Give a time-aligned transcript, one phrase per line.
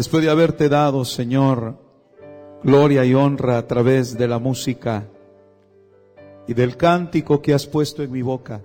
[0.00, 1.76] Después de haberte dado, Señor,
[2.62, 5.06] gloria y honra a través de la música
[6.48, 8.62] y del cántico que has puesto en mi boca,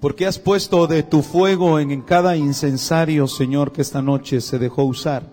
[0.00, 4.84] porque has puesto de tu fuego en, cada incensario, Señor, que esta noche se dejó
[4.84, 5.24] usar,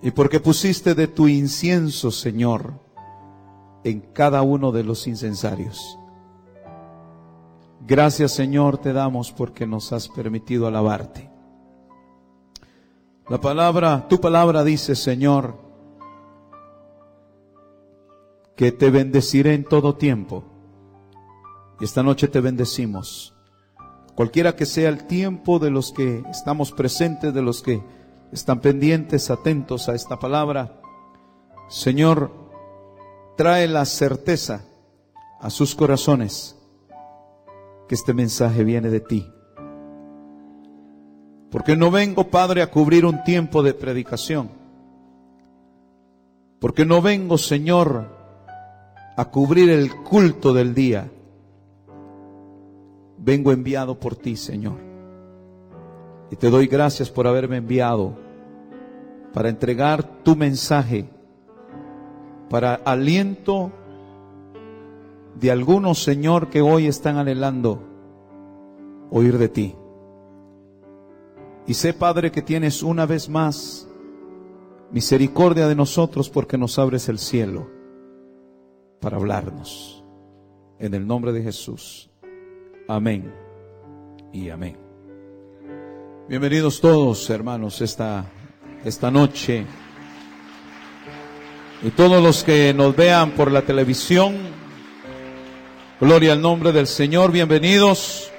[0.00, 2.80] y porque pusiste de tu incienso, Señor,
[3.84, 5.98] en cada uno de los incensarios.
[7.86, 11.30] Gracias Señor te damos porque nos has permitido alabarte.
[13.28, 15.54] La palabra, tu palabra dice Señor,
[18.56, 20.42] que te bendeciré en todo tiempo.
[21.78, 23.36] Y esta noche te bendecimos.
[24.16, 27.84] Cualquiera que sea el tiempo de los que estamos presentes, de los que
[28.32, 30.80] están pendientes, atentos a esta palabra,
[31.68, 32.32] Señor,
[33.36, 34.64] trae la certeza
[35.40, 36.55] a sus corazones
[37.88, 39.30] que este mensaje viene de ti.
[41.50, 44.50] Porque no vengo, Padre, a cubrir un tiempo de predicación.
[46.58, 48.06] Porque no vengo, Señor,
[49.16, 51.10] a cubrir el culto del día.
[53.18, 54.78] Vengo enviado por ti, Señor.
[56.30, 58.26] Y te doy gracias por haberme enviado
[59.36, 61.04] para entregar tu mensaje,
[62.48, 63.70] para aliento
[65.38, 67.82] de algunos, Señor, que hoy están anhelando
[69.10, 69.74] oír de ti.
[71.66, 73.88] Y sé, Padre, que tienes una vez más
[74.92, 77.68] misericordia de nosotros porque nos abres el cielo
[79.00, 80.04] para hablarnos.
[80.78, 82.10] En el nombre de Jesús.
[82.88, 83.32] Amén
[84.32, 84.76] y amén.
[86.28, 88.26] Bienvenidos todos, hermanos, esta,
[88.84, 89.66] esta noche.
[91.82, 94.55] Y todos los que nos vean por la televisión,
[95.98, 98.30] Gloria al nombre del Señor, bienvenidos.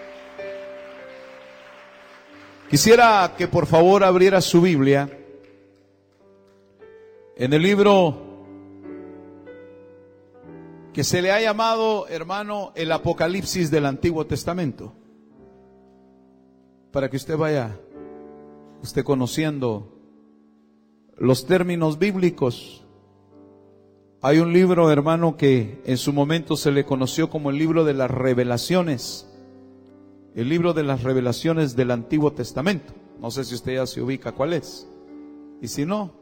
[2.70, 5.10] Quisiera que por favor abriera su Biblia
[7.36, 8.46] en el libro
[10.94, 14.94] que se le ha llamado, hermano, el Apocalipsis del Antiguo Testamento.
[16.92, 17.76] Para que usted vaya,
[18.84, 19.98] usted conociendo
[21.18, 22.87] los términos bíblicos
[24.22, 27.94] hay un libro, hermano, que en su momento se le conoció como el libro de
[27.94, 29.30] las revelaciones.
[30.34, 32.94] El libro de las revelaciones del Antiguo Testamento.
[33.22, 34.88] No sé si usted ya se ubica cuál es.
[35.62, 36.14] Y si no,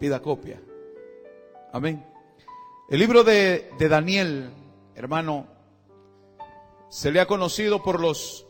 [0.00, 0.60] pida copia.
[1.72, 2.02] Amén.
[2.88, 4.50] El libro de, Daniel,
[4.94, 5.46] hermano,
[6.88, 8.46] se le ha conocido por los,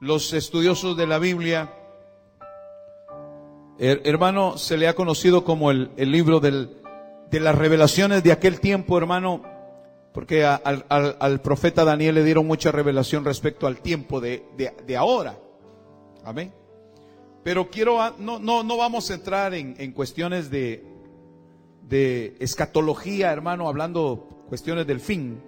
[0.00, 1.74] los estudiosos de la Biblia.
[3.78, 6.78] hermano, se le ha conocido como el, el libro del,
[7.30, 9.42] de las revelaciones de aquel tiempo, hermano,
[10.12, 14.42] porque al, profeta Daniel le dieron mucha revelación respecto al tiempo de,
[14.96, 15.38] ahora.
[16.24, 16.52] Amén.
[17.44, 20.84] Pero quiero, no, no, no vamos a entrar en, cuestiones de,
[22.40, 25.40] escatología, hermano, hablando cuestiones del fin.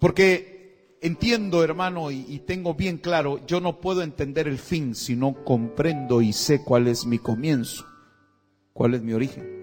[0.00, 5.44] Porque entiendo, hermano, y, tengo bien claro, yo no puedo entender el fin si no
[5.44, 7.86] comprendo y sé cuál es mi comienzo,
[8.72, 9.57] cuál es mi origen.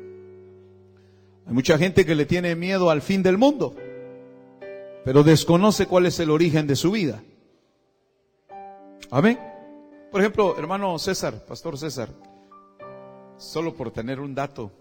[1.47, 3.75] Hay mucha gente que le tiene miedo al fin del mundo,
[5.03, 7.21] pero desconoce cuál es el origen de su vida.
[9.11, 9.39] Amén.
[10.11, 12.09] Por ejemplo, hermano César, pastor César,
[13.37, 14.71] solo por tener un dato.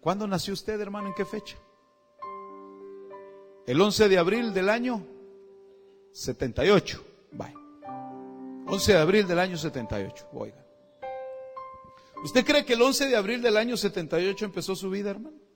[0.00, 1.08] ¿Cuándo nació usted, hermano?
[1.08, 1.58] ¿En qué fecha?
[3.66, 5.04] El 11 de abril del año
[6.12, 7.04] 78.
[7.32, 7.54] Bye.
[8.66, 10.28] 11 de abril del año 78.
[10.32, 10.64] Oiga.
[12.24, 15.49] ¿Usted cree que el 11 de abril del año 78 empezó su vida, hermano?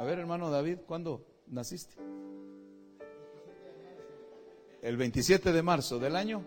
[0.00, 1.94] A ver, hermano David, ¿cuándo naciste?
[4.80, 6.42] El 27 de marzo del año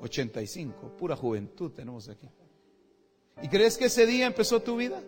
[0.00, 0.96] 85.
[0.96, 2.28] Pura juventud tenemos aquí.
[3.42, 5.02] ¿Y crees que ese día empezó tu vida?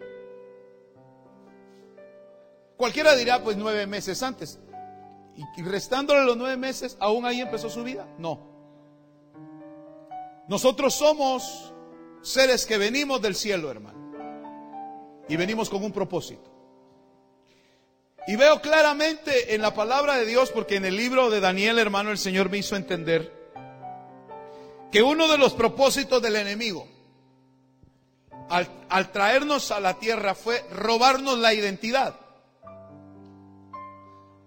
[2.77, 4.59] Cualquiera dirá, pues nueve meses antes.
[5.57, 8.13] Y restándole los nueve meses, ¿aún ahí empezó su vida?
[8.19, 8.41] No.
[10.49, 11.73] Nosotros somos
[12.23, 14.01] seres que venimos del cielo, hermano.
[15.29, 16.62] Y venimos con un propósito.
[18.27, 22.11] Y veo claramente en la palabra de Dios, porque en el libro de Daniel, hermano,
[22.11, 23.33] el Señor me hizo entender
[24.93, 26.87] que uno de los propósitos del enemigo
[28.49, 32.15] al, traernos a la tierra fue robarnos la identidad.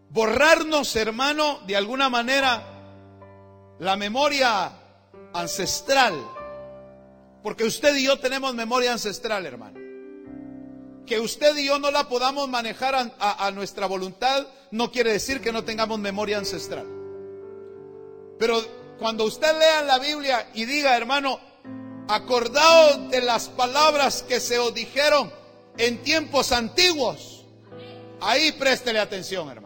[0.09, 2.63] Borrarnos, hermano, de alguna manera,
[3.79, 4.71] la memoria
[5.33, 6.13] ancestral.
[7.43, 9.84] Porque usted y yo tenemos memoria ancestral, hermano
[11.05, 15.41] que usted y yo no la podamos manejar a, a, nuestra voluntad no quiere decir
[15.41, 16.85] que no tengamos memoria ancestral.
[18.39, 18.61] Pero
[18.97, 21.39] cuando usted lea la Biblia y diga, hermano,
[22.07, 25.31] acordaos de las palabras que se os dijeron
[25.77, 27.45] en tiempos antiguos,
[28.21, 29.65] ahí préstele atención, hermano.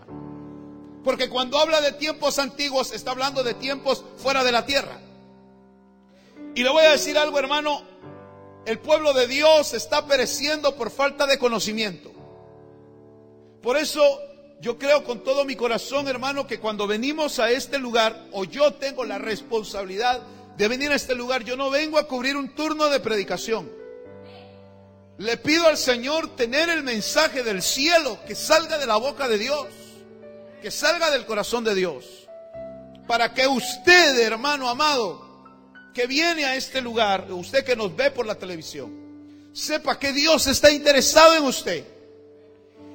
[1.03, 4.99] Porque cuando habla de tiempos antiguos, está hablando de tiempos fuera de la tierra.
[6.55, 7.83] Y le voy a decir algo, hermano,
[8.65, 12.11] el pueblo de Dios está pereciendo por falta de conocimiento.
[13.61, 14.01] Por eso
[14.61, 18.73] yo creo con todo mi corazón, hermano, que cuando venimos a este lugar, o yo
[18.73, 20.21] tengo la responsabilidad
[20.57, 23.71] de venir a este lugar, yo no vengo a cubrir un turno de predicación.
[25.17, 29.37] Le pido al Señor tener el mensaje del cielo que salga de la boca de
[29.37, 29.67] Dios,
[30.61, 32.27] que salga del corazón de Dios,
[33.07, 35.28] para que usted, hermano amado,
[35.93, 40.47] que viene a este lugar, usted que nos ve por la televisión, sepa que Dios
[40.47, 41.85] está interesado en usted.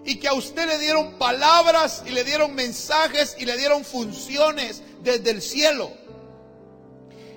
[0.07, 4.83] Y que a usted le dieron palabras y le dieron mensajes y le dieron funciones
[5.03, 5.93] desde el cielo.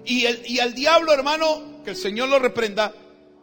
[0.03, 2.93] Y, el, y al diablo, hermano, que el Señor lo reprenda,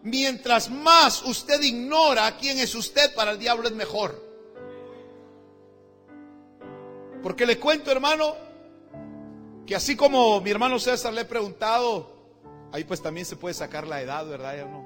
[0.03, 4.23] mientras más usted ignora quién es usted, para el diablo es mejor.
[7.23, 8.37] Porque le cuento, hermano,
[9.67, 12.11] que así como mi hermano César le he preguntado,
[12.73, 14.57] ahí pues también se puede sacar la edad, ¿verdad?
[14.57, 14.85] Ya no,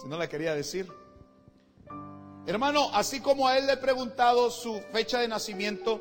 [0.00, 0.90] si no la quería decir.
[2.46, 6.00] Hermano, así como a él le he preguntado su fecha de nacimiento,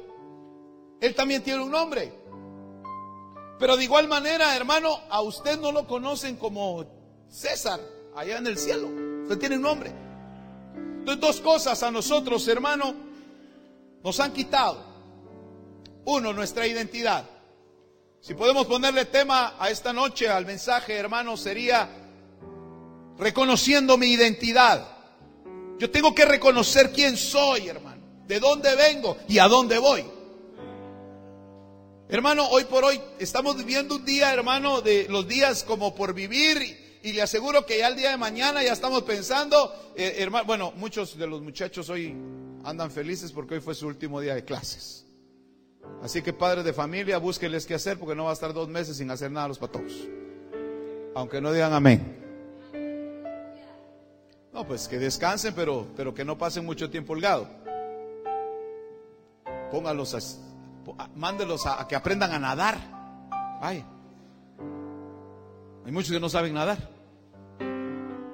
[1.01, 2.13] él también tiene un nombre.
[3.57, 6.85] Pero de igual manera, hermano, a usted no lo conocen como
[7.29, 7.79] César,
[8.15, 8.87] allá en el cielo.
[9.23, 9.91] Usted tiene un nombre.
[10.75, 12.93] Entonces, dos cosas a nosotros, hermano,
[14.03, 14.83] nos han quitado.
[16.05, 17.25] Uno, nuestra identidad.
[18.25, 21.87] Si podemos ponerle tema a esta noche, al mensaje, hermano, sería
[23.19, 24.83] reconociendo mi identidad.
[25.77, 30.03] Yo tengo que reconocer quién soy, hermano, de dónde vengo y a dónde voy.
[32.09, 36.99] Hermano, hoy por hoy estamos viviendo un día, hermano, de los días como por vivir
[37.03, 40.73] y le aseguro que ya el día de mañana ya estamos pensando, eh, hermano, bueno,
[40.77, 42.15] muchos de los muchachos hoy
[42.63, 45.04] andan felices porque hoy fue su último día de clases.
[46.03, 48.97] Así que padres de familia, búsquenles qué hacer porque no va a estar dos meses
[48.97, 50.07] sin hacer nada los patos.
[51.15, 52.21] Aunque no digan amén.
[54.53, 57.47] No, pues que descansen, pero, pero que no pasen mucho tiempo holgado.
[59.71, 62.77] Póngalos, a, mándelos a, a que aprendan a nadar.
[63.61, 63.83] Ay,
[65.85, 66.79] hay muchos que no saben nadar.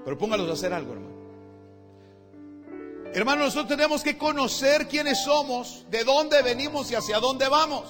[0.06, 1.11] Pero póngalos a hacer algo, hermano.
[3.14, 7.84] Hermanos, nosotros tenemos que conocer quiénes somos, de dónde venimos y hacia dónde vamos.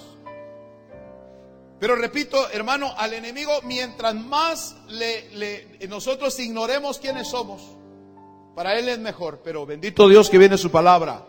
[1.79, 7.61] Pero repito, hermano, al enemigo, mientras más le, nosotros ignoremos quiénes somos,
[8.55, 9.41] para él es mejor.
[9.43, 11.25] Pero bendito Dios que viene su palabra.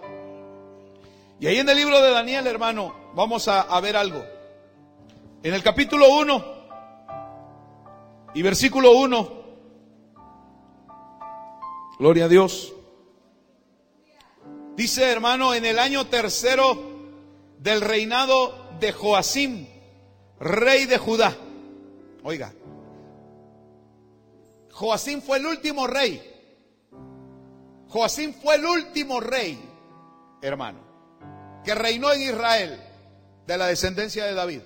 [1.38, 4.24] Y ahí en el libro de Daniel, hermano, vamos a, a ver algo.
[5.42, 6.44] En el capítulo 1
[8.34, 9.42] y versículo 1.
[11.98, 12.72] Gloria a Dios.
[14.82, 16.76] Dice hermano, en el año tercero
[17.56, 19.68] del reinado de Joacim,
[20.40, 21.36] rey de Judá.
[22.24, 22.52] Oiga,
[24.72, 26.20] Joacim fue el último rey.
[27.90, 29.56] Joacim fue el último rey,
[30.42, 30.80] hermano,
[31.64, 32.82] que reinó en Israel
[33.46, 34.62] de la descendencia de David.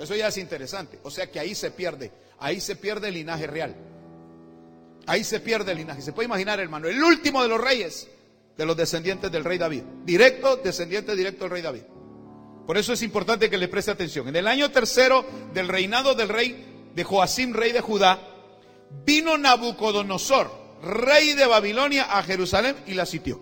[0.00, 0.98] Eso ya es interesante.
[1.04, 3.76] O sea que ahí se pierde, ahí se pierde el linaje real.
[5.06, 6.02] Ahí se pierde el linaje.
[6.02, 8.08] Se puede imaginar, hermano, el último de los reyes
[8.56, 9.82] de los descendientes del rey David.
[10.04, 11.82] Directo, descendiente directo del rey David.
[12.66, 14.28] Por eso es importante que le preste atención.
[14.28, 18.18] En el año tercero del reinado del rey de Joacim, rey de Judá,
[19.04, 20.50] vino Nabucodonosor,
[20.82, 23.40] rey de Babilonia, a Jerusalén y la sitió.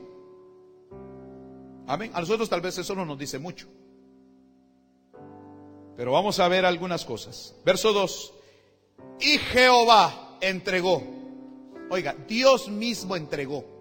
[1.87, 2.11] Amén.
[2.15, 3.69] A nosotros tal vez eso no nos dice mucho.
[5.97, 7.55] Pero vamos a ver algunas cosas.
[7.65, 8.35] Verso 2.
[9.21, 11.03] Y Jehová entregó.
[11.91, 13.72] Oiga, Dios mismo entregó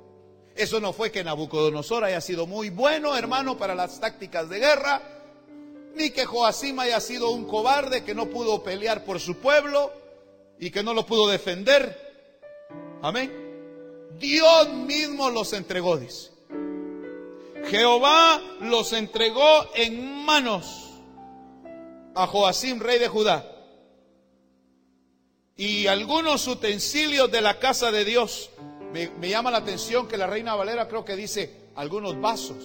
[0.61, 5.01] eso no fue que Nabucodonosor haya sido muy bueno, hermano, para las tácticas de guerra,
[5.95, 9.91] ni que Joacim haya sido un cobarde que no pudo pelear por su pueblo
[10.59, 12.69] y que no lo pudo defender.
[13.01, 13.31] Amén.
[14.19, 16.29] Dios mismo los entregó, dice.
[17.65, 20.91] Jehová los entregó en manos
[22.15, 23.45] a Joacim, rey de Judá,
[25.55, 28.49] y algunos utensilios de la casa de Dios.
[28.93, 32.63] Me, llama la atención que la reina Valera creo que dice algunos vasos.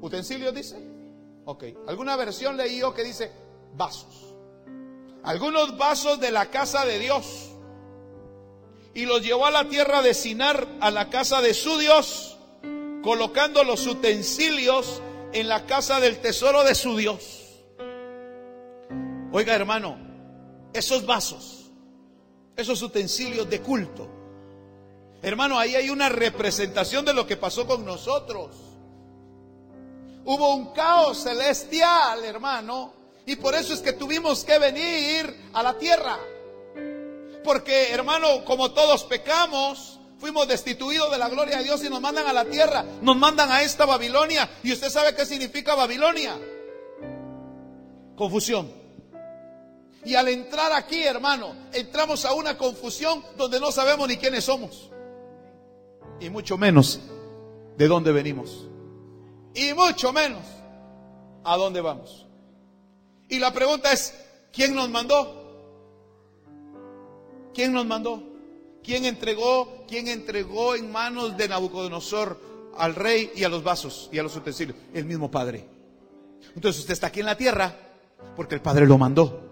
[0.00, 0.76] ¿Utensilios dice?
[1.44, 1.64] Ok.
[1.86, 3.30] ¿Alguna versión leí yo que dice
[3.74, 4.34] vasos?
[5.22, 7.50] Algunos vasos de la casa de Dios.
[8.94, 12.38] Y los llevó a la tierra de Sinar, a la casa de su Dios,
[13.02, 15.02] colocando los utensilios
[15.32, 17.42] en la casa del tesoro de su Dios.
[19.32, 19.98] Oiga hermano,
[20.72, 21.70] esos vasos,
[22.56, 24.15] esos utensilios de culto,
[25.28, 28.54] hermano, ahí hay una representación de lo que pasó con nosotros.
[30.24, 32.92] Hubo un caos celestial, hermano,
[33.26, 36.16] y por eso es que tuvimos que venir a la tierra.
[37.42, 42.28] Porque, hermano, como todos pecamos, fuimos destituidos de la gloria de Dios y nos mandan
[42.28, 44.48] a la tierra, nos mandan a esta Babilonia.
[44.62, 46.38] ¿Y usted sabe qué significa Babilonia?
[48.14, 48.72] Confusión.
[50.04, 54.90] Y al entrar aquí, hermano, entramos a una confusión donde no sabemos ni quiénes somos.
[56.20, 57.00] Y mucho menos
[57.76, 58.66] de dónde venimos
[59.56, 60.42] y mucho menos
[61.42, 62.26] a dónde vamos.
[63.28, 64.14] Y la pregunta es,
[64.52, 65.42] ¿quién nos mandó?
[67.54, 68.22] ¿Quién nos mandó?
[68.84, 69.84] ¿Quién entregó?
[69.88, 72.38] ¿Quién entregó en manos de Nabucodonosor
[72.76, 74.76] al rey y a los vasos y a los utensilios?
[74.92, 75.66] El mismo Padre.
[76.54, 77.74] Entonces usted está aquí en la tierra
[78.36, 79.45] porque el Padre lo mandó.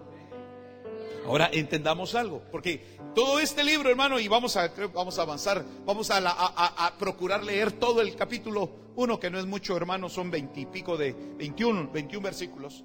[1.27, 6.11] Ahora entendamos algo, porque todo este libro, hermano, y vamos a, vamos a avanzar, vamos
[6.11, 11.13] a, procurar leer todo el capítulo 1, que no es mucho, hermano, son veintipico de
[11.13, 12.83] 21, 21 versículos.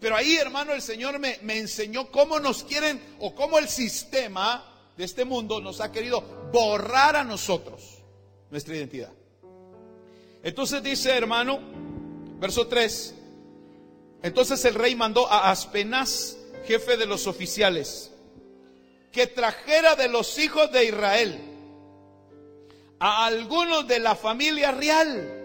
[0.00, 4.64] Pero ahí, hermano, el Señor me, me enseñó cómo nos quieren o cómo el sistema
[4.96, 6.22] de este mundo nos ha querido
[6.52, 8.02] borrar a nosotros
[8.50, 9.12] nuestra identidad.
[10.42, 11.58] Entonces dice, hermano,
[12.38, 13.14] verso 3,
[14.22, 18.10] entonces el rey mandó a Aspenaz, jefe de los oficiales,
[19.12, 21.40] que trajera de los hijos de Israel
[22.98, 25.44] a algunos de la familia real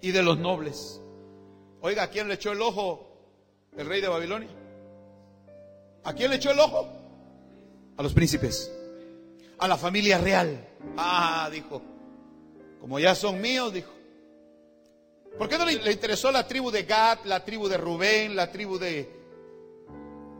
[0.00, 1.00] y de los nobles.
[1.80, 3.06] Oiga, ¿a quién le echó el ojo
[3.76, 4.50] el rey de Babilonia?
[6.04, 6.88] ¿A quién le echó el ojo?
[7.96, 8.72] A los príncipes,
[9.58, 10.66] a la familia real.
[10.96, 11.82] Ah, dijo,
[12.80, 13.92] como ya son míos, dijo.
[15.38, 18.78] ¿Por qué no le, interesó la tribu de Gad, la tribu de Rubén, la tribu
[18.78, 19.15] de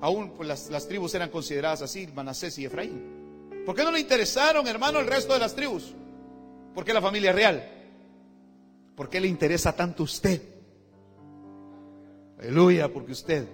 [0.01, 3.63] Aún pues, las, tribus eran consideradas así, Manasés y Efraín.
[3.65, 5.95] ¿Por qué no le interesaron, hermano, el resto de las tribus?
[6.75, 7.69] ¿Por qué la familia real?
[8.95, 10.41] ¿Por qué le interesa tanto usted?
[12.39, 13.47] Aleluya, porque usted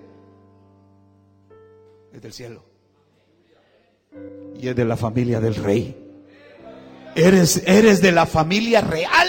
[2.13, 2.65] es del cielo.
[4.61, 5.97] Y es de la familia del rey.
[7.15, 9.29] Eres, eres de la familia real.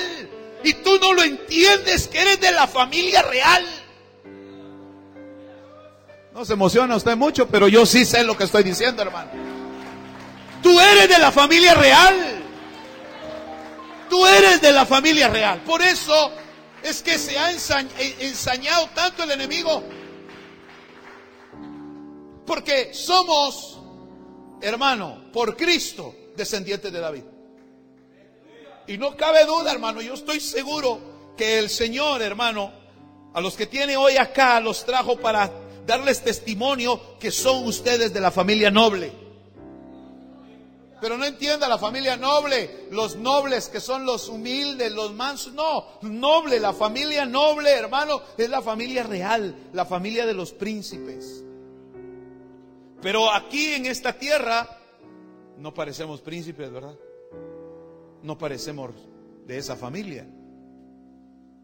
[0.63, 3.65] Y tú no lo entiendes que eres de la familia real.
[6.33, 9.29] No se emociona usted mucho, pero yo sí sé lo que estoy diciendo, hermano.
[10.63, 12.41] Tú eres de la familia real.
[14.09, 15.61] Tú eres de la familia real.
[15.61, 16.31] Por eso
[16.81, 19.83] es que se ha ensañado tanto el enemigo.
[22.47, 23.79] Porque somos,
[24.59, 27.23] hermano, por Cristo, descendientes de David.
[28.87, 32.73] Y no cabe duda, hermano, yo estoy seguro que el Señor, hermano,
[33.33, 38.21] a los que tiene hoy acá, los trajo para darles testimonio que son ustedes de
[38.21, 39.11] la familia noble.
[41.01, 45.51] Pero no entienda la familia noble, los nobles que son los humildes, los mansos.
[45.51, 51.43] No, noble, la familia noble, hermano, es la familia real, la familia de los príncipes.
[53.01, 54.79] Pero aquí en esta tierra
[55.57, 56.95] no parecemos príncipes, ¿verdad?
[58.21, 58.91] No parecemos
[59.45, 60.25] de esa familia.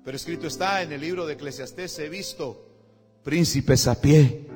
[0.03, 2.68] Pero escrito está en el libro de Eclesiastés, he visto
[3.23, 4.47] príncipes a pie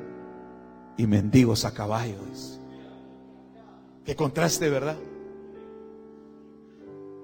[0.97, 2.17] y mendigos a caballo.
[4.05, 4.97] Qué contraste, ¿verdad?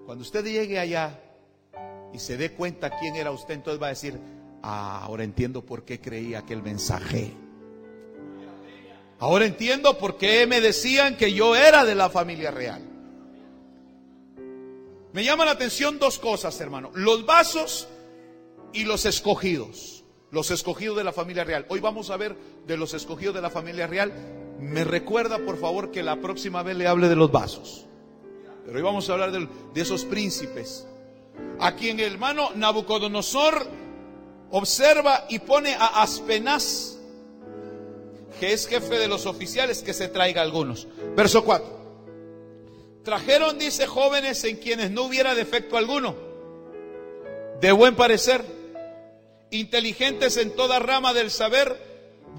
[0.05, 1.19] Cuando usted llegue allá
[2.13, 4.17] y se dé cuenta quién era usted, entonces va a decir,
[4.63, 7.33] ah, ahora entiendo por qué creí aquel mensaje.
[9.19, 12.81] Ahora entiendo por qué me decían que yo era de la familia real.
[15.11, 16.91] Me llama la atención dos cosas, hermano.
[16.93, 17.89] Los vasos
[18.71, 19.98] y los escogidos.
[20.31, 21.65] Los escogidos de la familia real.
[21.69, 22.35] Hoy vamos a ver
[22.67, 24.13] de los escogidos de la familia real.
[24.59, 27.85] Me recuerda, por favor, que la próxima vez le hable de los vasos.
[28.65, 30.87] Pero hoy vamos a hablar de, esos príncipes.
[31.59, 33.67] A quien el hermano Nabucodonosor
[34.51, 36.97] observa y pone a Aspenaz,
[38.39, 40.87] que es jefe de los oficiales, que se traiga algunos.
[41.15, 41.79] Verso 4.
[43.03, 46.29] Trajeron, dice, jóvenes en quienes no hubiera defecto alguno
[47.59, 48.43] de buen parecer,
[49.51, 51.77] inteligentes en toda rama del saber,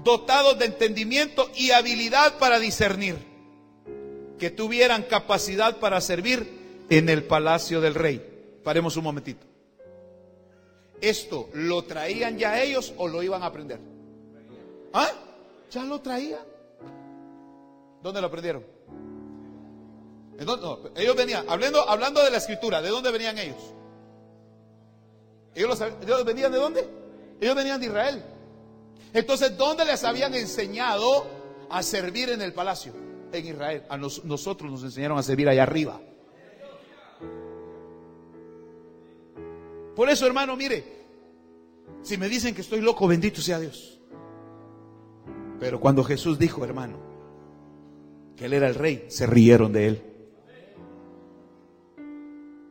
[0.03, 3.17] dotados de entendimiento y habilidad para discernir,
[4.39, 8.21] que tuvieran capacidad para servir en el palacio del rey.
[8.63, 9.45] Paremos un momentito.
[10.99, 13.79] ¿Esto lo traían ya ellos o lo iban a aprender?
[14.93, 15.09] ¿Ah?
[15.71, 16.45] ¿Ya lo traían?
[18.03, 18.63] ¿Dónde lo aprendieron?
[20.95, 23.61] ellos venían, hablando, hablando de la escritura, ¿de dónde venían ellos?
[25.53, 25.79] ¿Ellos,
[26.25, 26.87] venían de dónde?
[27.41, 28.23] Ellos venían de Israel.
[29.13, 31.25] Entonces, ¿dónde les habían enseñado
[31.69, 32.93] a servir en el palacio?
[33.33, 33.83] En Israel.
[33.89, 35.99] A nosotros nos enseñaron a servir allá arriba.
[39.95, 40.83] Por eso, hermano, mire,
[42.03, 43.99] si me dicen que estoy loco, bendito sea Dios.
[45.59, 46.97] Pero cuando Jesús dijo, hermano,
[48.35, 50.03] que Él era el rey, se rieron de Él.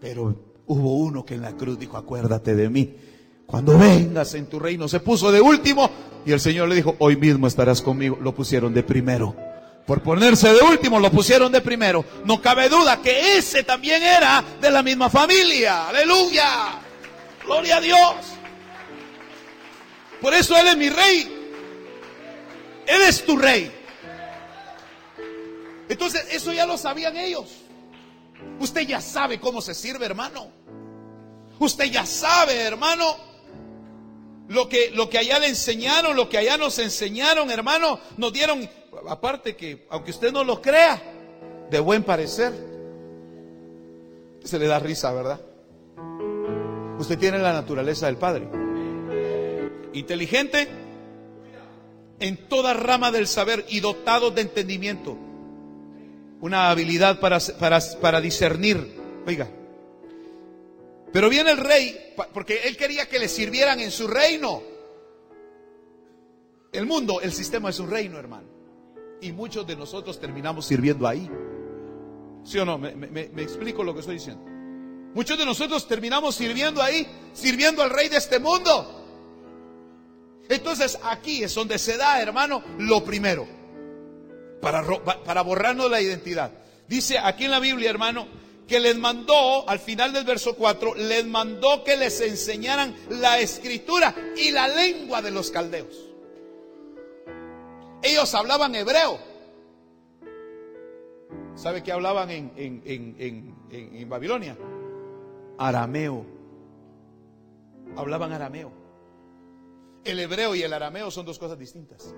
[0.00, 0.34] Pero
[0.66, 2.96] hubo uno que en la cruz dijo, acuérdate de mí.
[3.50, 5.90] Cuando vengas en tu reino, se puso de último
[6.25, 8.16] y el Señor le dijo, hoy mismo estarás conmigo.
[8.21, 9.35] Lo pusieron de primero.
[9.87, 12.04] Por ponerse de último, lo pusieron de primero.
[12.25, 15.88] No cabe duda que ese también era de la misma familia.
[15.88, 16.78] Aleluya.
[17.45, 18.14] Gloria a Dios.
[20.21, 21.37] Por eso Él es mi rey.
[22.87, 23.73] Él es tu rey.
[25.88, 27.49] Entonces, eso ya lo sabían ellos.
[28.61, 30.52] Usted ya sabe cómo se sirve, hermano.
[31.59, 33.29] Usted ya sabe, hermano,
[34.50, 38.69] lo que, lo que allá le enseñaron, lo que allá nos enseñaron, hermano, nos dieron,
[39.09, 41.00] aparte que, aunque usted no lo crea,
[41.71, 42.52] de buen parecer,
[44.42, 45.40] se le da risa, ¿verdad?
[46.99, 48.49] Usted tiene la naturaleza del Padre.
[49.92, 50.69] Inteligente
[52.19, 55.16] en toda rama del saber y dotado de entendimiento
[56.40, 57.38] una habilidad para,
[58.00, 58.99] para, discernir.
[59.26, 59.49] Oiga,
[61.12, 64.62] pero viene el rey, porque él quería que le sirvieran en su reino.
[66.73, 68.49] El mundo, el sistema es un reino, hermano.
[69.20, 71.28] Y muchos de nosotros terminamos sirviendo ahí.
[72.44, 72.78] ¿Sí o no?
[72.78, 74.44] Me, explico lo que estoy diciendo.
[75.14, 78.96] Muchos de nosotros terminamos sirviendo ahí, sirviendo al rey de este mundo.
[80.49, 83.46] Entonces aquí es donde se da, hermano, lo primero
[84.60, 84.84] para,
[85.25, 86.52] para borrarnos la identidad.
[86.88, 88.26] Dice aquí en la Biblia, hermano,
[88.71, 94.15] que les mandó, al final del verso 4, les mandó que les enseñaran la escritura
[94.37, 96.09] y la lengua de los caldeos.
[98.00, 99.19] Ellos hablaban hebreo.
[101.56, 104.56] ¿Sabe qué hablaban en, en, en Babilonia?
[105.59, 106.25] Arameo.
[107.97, 108.71] Hablaban arameo.
[110.04, 112.15] El hebreo y el arameo son dos cosas distintas.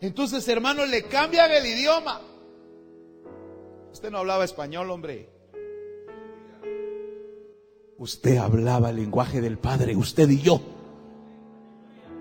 [0.00, 2.20] Entonces, hermano, le cambian el idioma.
[3.92, 5.28] Usted no hablaba español, hombre.
[7.98, 10.60] Usted hablaba el lenguaje del Padre, usted y yo.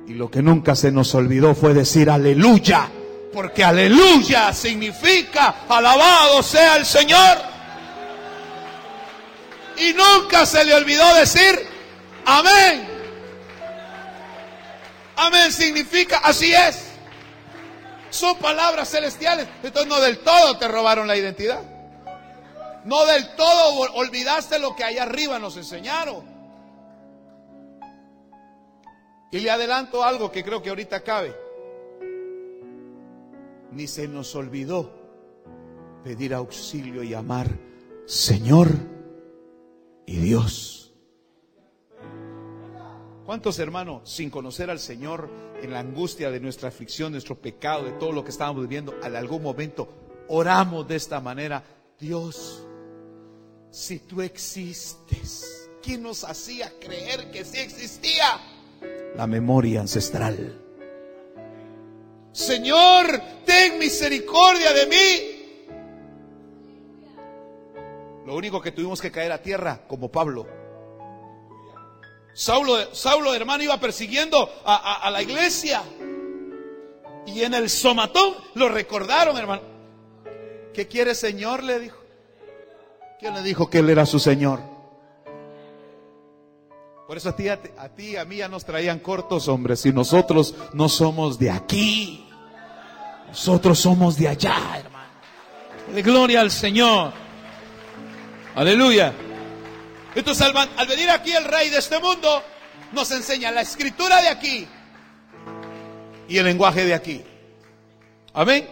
[0.07, 2.89] Y lo que nunca se nos olvidó fue decir aleluya.
[3.33, 7.37] Porque aleluya significa alabado sea el Señor.
[9.77, 11.59] Y nunca se le olvidó decir
[12.25, 12.87] amén.
[15.17, 16.94] Amén significa así es
[18.15, 19.47] son palabras celestiales.
[19.61, 21.61] Entonces no del todo te robaron la identidad.
[22.85, 26.23] No del todo olvidaste lo que allá arriba nos enseñaron.
[29.31, 31.35] Y le adelanto algo que creo que ahorita cabe.
[33.71, 34.93] Ni se nos olvidó
[36.03, 37.49] pedir auxilio y amar
[38.05, 38.69] Señor
[40.05, 40.84] y Dios.
[43.25, 45.27] ¿Cuántos hermanos, sin conocer al Señor,
[45.59, 49.15] en la angustia de nuestra aflicción, nuestro pecado, de todo lo que estábamos viviendo, en
[49.15, 49.89] algún momento
[50.27, 51.63] oramos de esta manera?
[51.99, 52.63] Dios,
[53.71, 58.39] si tú existes, ¿quién nos hacía creer que sí existía?
[59.15, 60.61] La memoria ancestral.
[62.31, 63.07] Señor,
[63.43, 65.31] ten misericordia de mí.
[68.27, 70.45] Lo único que tuvimos que caer a tierra, como Pablo,
[72.35, 75.81] Saulo, Saulo hermano, iba persiguiendo a, la iglesia.
[77.25, 79.61] Y en el somatón lo recordaron, hermano.
[80.73, 81.63] ¿Qué quiere Señor?
[81.63, 81.97] Le dijo.
[83.21, 84.59] ¿Quién le dijo que Él era su Señor?
[87.07, 87.57] Por eso a ti, a,
[88.21, 92.27] a mí ya nos traían cortos, hombres, y nosotros no somos de aquí.
[93.29, 96.03] Nosotros somos de allá, hermano.
[96.03, 97.13] Gloria al Señor.
[98.55, 99.13] Aleluya.
[100.15, 102.41] Entonces al, venir aquí el rey de este mundo,
[102.93, 104.67] nos enseña la escritura de aquí
[106.27, 107.21] y el lenguaje de aquí.
[108.33, 108.67] Amén.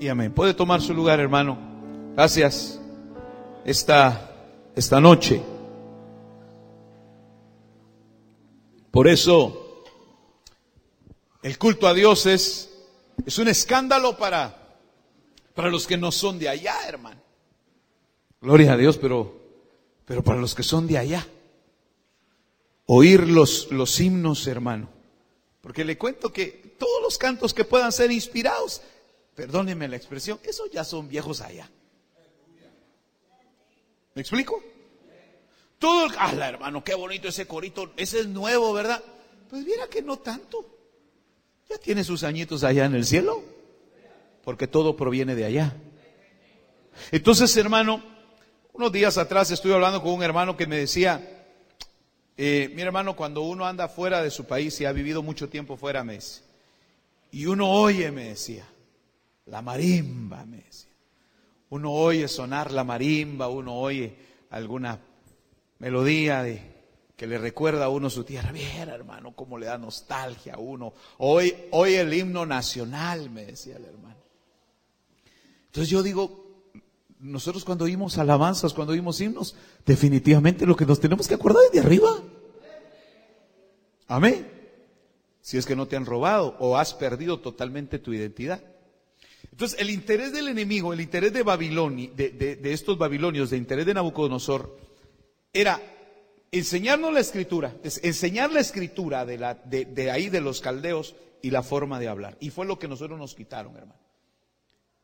[0.00, 0.32] Y amén.
[0.32, 1.58] Puede tomar su lugar, hermano.
[2.14, 2.80] Gracias.
[3.64, 4.30] Esta,
[4.74, 5.42] esta noche
[8.90, 9.84] Por eso
[11.42, 12.70] el culto a Dios es,
[13.24, 14.76] es un escándalo para,
[15.54, 17.20] para los que no son de allá, hermano.
[18.40, 19.39] Gloria a Dios, pero,
[20.10, 21.24] pero para los que son de allá.
[22.86, 24.90] Oír los, los himnos, hermano.
[25.60, 28.82] Porque le cuento que todos los cantos que puedan ser inspirados,
[29.36, 31.70] perdónenme la expresión, esos ya son viejos allá.
[34.16, 34.60] ¿Me explico?
[35.78, 39.00] Todo el, ah, hermano, qué bonito ese corito, ese es nuevo, ¿verdad?
[39.48, 40.76] Pues mira que no tanto.
[41.68, 43.44] Ya tiene sus añitos allá en el cielo,
[44.42, 45.76] porque todo proviene de allá.
[47.12, 48.09] Entonces, hermano,
[48.80, 51.44] unos días atrás estuve hablando con un hermano que me decía,
[52.38, 55.76] eh, mi hermano, cuando uno anda fuera de su país y ha vivido mucho tiempo
[55.76, 56.40] fuera, me dice,
[57.30, 58.66] y uno oye, me decía,
[59.44, 60.88] la marimba, me decía.
[61.68, 64.16] Uno oye sonar la marimba, uno oye
[64.48, 64.98] alguna
[65.78, 66.42] melodía
[67.14, 68.50] que le recuerda a uno su tierra.
[68.50, 70.94] Bien, hermano, cómo le da nostalgia a uno.
[71.18, 74.16] Hoy, hoy el himno nacional, me decía el hermano.
[75.66, 76.49] Entonces yo digo,
[77.20, 79.54] nosotros cuando oímos alabanzas, cuando oímos himnos,
[79.84, 82.08] definitivamente lo que nos tenemos que acordar es de arriba.
[84.08, 84.50] Amén.
[85.40, 88.62] Si es que no te han robado o has perdido totalmente tu identidad.
[89.52, 93.94] Entonces, el interés del enemigo, el interés de Babilonia, de, estos babilonios, de interés de
[93.94, 94.78] Nabucodonosor,
[95.52, 95.80] era
[96.52, 101.62] enseñarnos la escritura, enseñar la escritura de, la, de, ahí de los caldeos y la
[101.62, 102.36] forma de hablar.
[102.40, 104.00] Y fue lo que nosotros nos quitaron, hermano.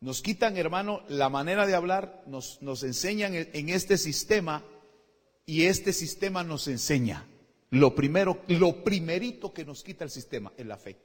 [0.00, 4.62] Nos quitan, hermano, la manera de hablar, nos, enseñan en este sistema
[5.46, 7.26] y este sistema nos enseña.
[7.70, 10.98] Lo primero, lo primerito que nos quita el sistema es la fe.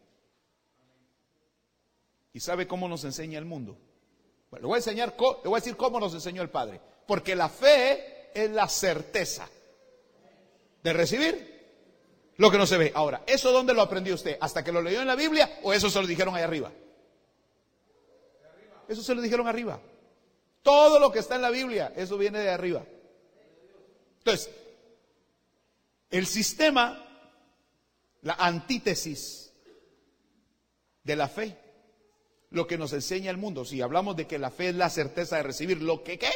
[2.34, 3.78] ¿Y sabe cómo nos enseña el mundo?
[4.52, 6.82] Le voy a enseñar, le voy a decir cómo nos enseñó el Padre.
[7.08, 9.50] Porque la fe es la certeza
[10.84, 11.52] de recibir
[12.38, 12.92] lo que no se ve.
[12.96, 14.38] Ahora, ¿eso dónde lo aprendió usted?
[14.42, 16.72] ¿Hasta que lo leyó en la Biblia o eso se lo dijeron ahí arriba?
[18.92, 19.80] Eso se lo dijeron arriba.
[20.62, 22.84] Todo lo que está en la Biblia, eso viene de arriba.
[24.18, 24.50] Entonces,
[26.10, 27.02] el sistema,
[28.22, 29.54] la antítesis
[31.06, 31.58] de la fe,
[32.50, 33.64] lo que nos enseña el mundo.
[33.64, 36.32] Si hablamos de que la fe es la certeza de recibir lo que qué,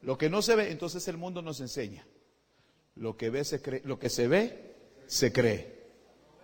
[0.00, 2.06] lo que no se ve, entonces el mundo nos enseña.
[2.94, 4.76] Lo que ve se cree, lo que se ve
[5.08, 5.82] se cree.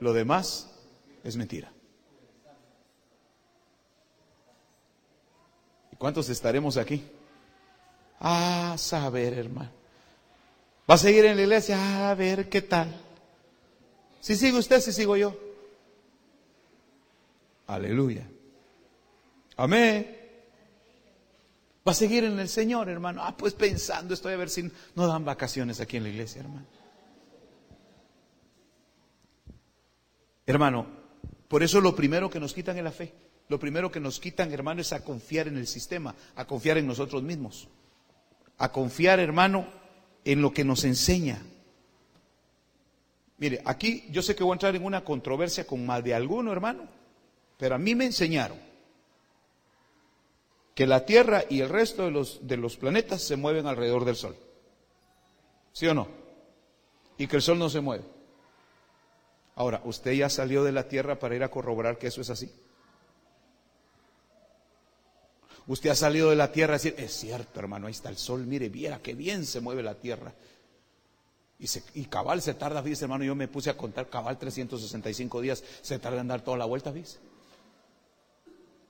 [0.01, 0.75] Lo demás
[1.23, 1.73] es mentira.
[6.01, 7.05] Cuántos estaremos aquí?
[8.19, 9.71] Ah, saber, hermano.
[10.91, 12.11] ¿Va a seguir en la iglesia?
[12.11, 12.93] A ver qué tal.
[14.19, 15.39] Si sigue usted, si sigo yo.
[17.67, 18.27] Aleluya.
[19.57, 20.17] Amén.
[21.87, 23.23] Va a seguir en el Señor, hermano.
[23.23, 26.67] Ah, pues pensando, estoy a ver si no dan vacaciones aquí en la iglesia, hermano.
[30.47, 30.87] Hermano,
[31.47, 33.30] por eso lo primero que nos quitan es la fe.
[33.51, 36.87] Lo primero que nos quitan, hermano, es a confiar en el sistema, a confiar en
[36.87, 37.67] nosotros mismos.
[38.59, 39.67] A confiar, hermano,
[40.25, 41.43] en lo que nos enseña.
[43.39, 46.53] Mire, aquí yo sé que voy a entrar en una controversia con más de alguno,
[46.53, 46.87] hermano,
[47.59, 48.57] pero a mí me enseñaron
[50.73, 54.15] que la Tierra y el resto de los, de los planetas se mueven alrededor del
[54.15, 54.37] Sol.
[55.73, 56.07] ¿Sí o no?
[57.19, 58.05] Y que el Sol no se mueve.
[59.57, 62.49] Ahora, ¿usted ya salió de la Tierra para ir a corroborar que eso es así?
[65.71, 68.45] Usted ha salido de la Tierra a decir, es cierto, hermano, ahí está el Sol,
[68.45, 70.35] mire, viera qué bien se mueve la Tierra.
[71.61, 76.01] Y, cabal se tarda, fíjese, hermano, yo me puse a contar cabal 365 días, se
[76.01, 77.19] tarda en dar toda la vuelta, fíjese.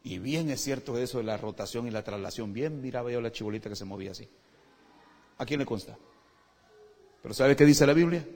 [0.04, 2.54] Y bien es cierto eso de la rotación y la traslación.
[2.54, 4.26] Bien miraba yo la chibolita que se movía así.
[5.36, 5.98] ¿A quién le consta?
[7.22, 8.26] Pero ¿sabe qué dice la Biblia?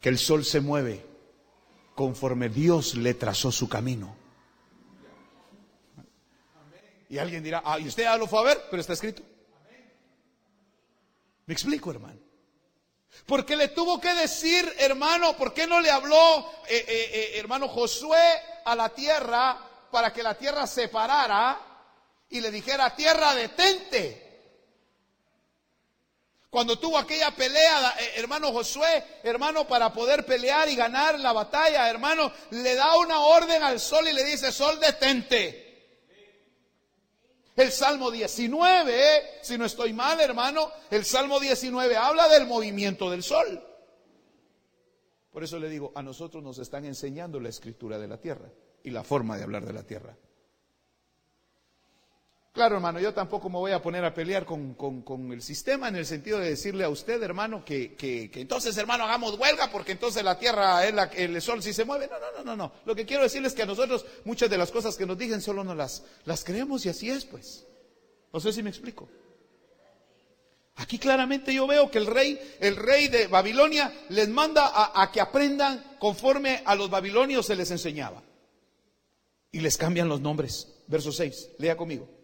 [0.00, 1.04] Que el sol se mueve
[1.94, 4.16] conforme Dios le trazó su camino.
[7.08, 8.66] Y alguien dirá, ah, ¿y usted ya lo fue a ver?
[8.70, 9.22] Pero está escrito.
[11.46, 12.20] Me explico, hermano.
[13.24, 17.68] Porque le tuvo que decir, hermano, ¿por qué no le habló, eh, eh, eh, hermano
[17.68, 19.58] Josué, a la tierra
[19.90, 21.58] para que la tierra se parara
[22.28, 24.26] y le dijera, tierra, detente?
[26.50, 32.32] Cuando tuvo aquella pelea, hermano Josué, hermano, para poder pelear y ganar la batalla, hermano,
[32.50, 35.67] le da una orden al sol y le dice, sol, detente.
[37.58, 38.94] El Salmo 19,
[39.42, 43.60] si no estoy mal, hermano, el Salmo 19 habla del movimiento del sol.
[45.32, 48.48] Por eso le digo, a nosotros nos están enseñando la escritura de la tierra
[48.84, 50.16] y la forma de hablar de la tierra.
[52.52, 54.74] Claro, hermano, yo tampoco me voy a poner a pelear con,
[55.32, 59.38] el sistema en el sentido de decirle a usted, hermano, que, que, entonces, hermano, hagamos
[59.38, 62.08] huelga porque entonces la tierra, es la, el sol sí se mueve.
[62.08, 62.72] No, no, no, no, no.
[62.84, 65.40] Lo que quiero decirles es que a nosotros muchas de las cosas que nos dicen
[65.40, 67.64] solo no las, las creemos y así es, pues.
[68.32, 69.08] No sé si me explico.
[70.76, 75.12] Aquí claramente yo veo que el rey, el rey de Babilonia les manda a, a
[75.12, 78.22] que aprendan conforme a los babilonios se les enseñaba.
[79.52, 80.74] Y les cambian los nombres.
[80.86, 82.17] Verso 6, lea conmigo.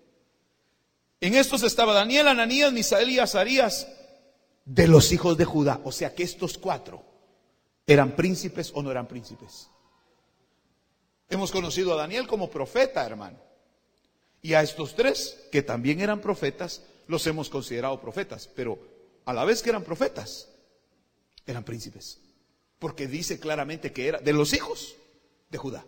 [1.24, 3.88] En estos estaba Daniel, Ananías, Misael y Azarías
[4.66, 5.80] de los hijos de Judá.
[5.82, 7.02] O sea que estos cuatro
[7.86, 9.70] eran príncipes o no eran príncipes.
[11.30, 13.38] Hemos conocido a Daniel como profeta, hermano.
[14.42, 18.46] Y a estos tres, que también eran profetas, los hemos considerado profetas.
[18.54, 18.78] Pero
[19.24, 20.50] a la vez que eran profetas,
[21.46, 22.20] eran príncipes.
[22.78, 24.94] Porque dice claramente que era de los hijos
[25.48, 25.86] de Judá.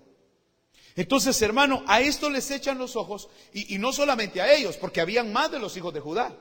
[0.96, 5.30] Entonces, hermano, a esto les echan los ojos y, no solamente a ellos, porque habían
[5.30, 6.34] más de los hijos de Judá.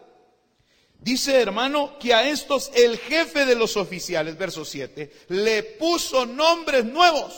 [0.97, 6.85] Dice, hermano, que a estos el jefe de los oficiales, verso 7, le puso nombres
[6.85, 7.33] nuevos.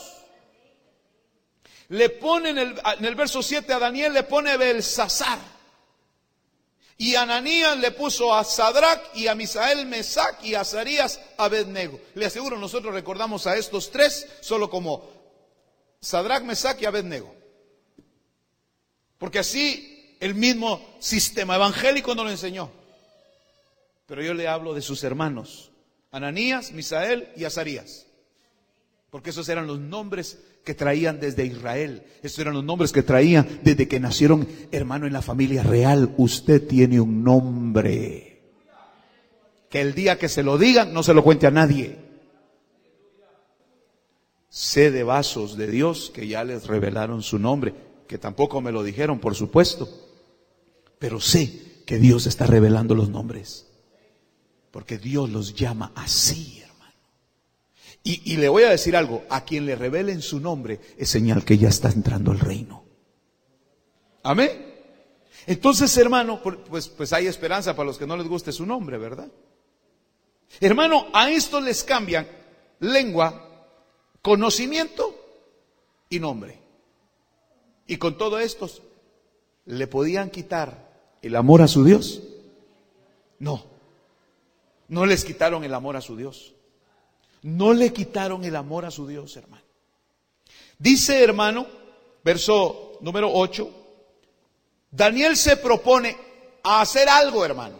[1.88, 5.40] Le pone en el, verso 7 a Daniel, le pone Belsasar.
[6.98, 12.00] Y a Ananías le puso a Sadrach y a Misael Mesac y a Azarías Abednego.
[12.14, 15.17] Le aseguro, nosotros recordamos a estos tres solo como
[16.00, 17.34] Sadrach, Mesach y Abednego.
[19.18, 22.70] Porque así el mismo sistema evangélico nos lo enseñó.
[24.06, 25.70] Pero yo le hablo de sus hermanos,
[26.10, 28.06] Ananías, Misael y Azarías.
[29.10, 32.02] Porque esos eran los nombres que traían desde Israel.
[32.22, 36.14] Esos eran los nombres que traían desde que nacieron, hermano, en la familia real.
[36.18, 38.42] Usted tiene un nombre.
[39.70, 42.07] Que el día que se lo digan, no se lo cuente a nadie.
[44.48, 47.74] Sé de vasos de Dios que ya les revelaron su nombre,
[48.06, 49.88] que tampoco me lo dijeron, por supuesto,
[50.98, 53.66] pero sé que Dios está revelando los nombres,
[54.70, 56.94] porque Dios los llama así, hermano.
[58.02, 61.58] Y, le voy a decir algo, a quien le revelen su nombre es señal que
[61.58, 62.84] ya está entrando el reino.
[64.22, 64.50] Amén.
[65.46, 69.30] Entonces, hermano, pues, pues hay esperanza para los que no les guste su nombre, ¿verdad?
[70.60, 72.26] Hermano, a esto les cambian
[72.80, 73.47] lengua
[74.28, 75.14] conocimiento
[76.10, 76.58] y nombre.
[77.86, 78.68] Y con todo esto,
[79.64, 82.20] ¿le podían quitar el amor a su Dios?
[83.38, 83.64] No,
[84.88, 86.52] no les quitaron el amor a su Dios.
[87.40, 89.64] No le quitaron el amor a su Dios, hermano.
[90.78, 91.66] Dice, hermano,
[92.22, 93.70] verso número 8,
[94.90, 96.18] Daniel se propone
[96.62, 97.78] a hacer algo, hermano.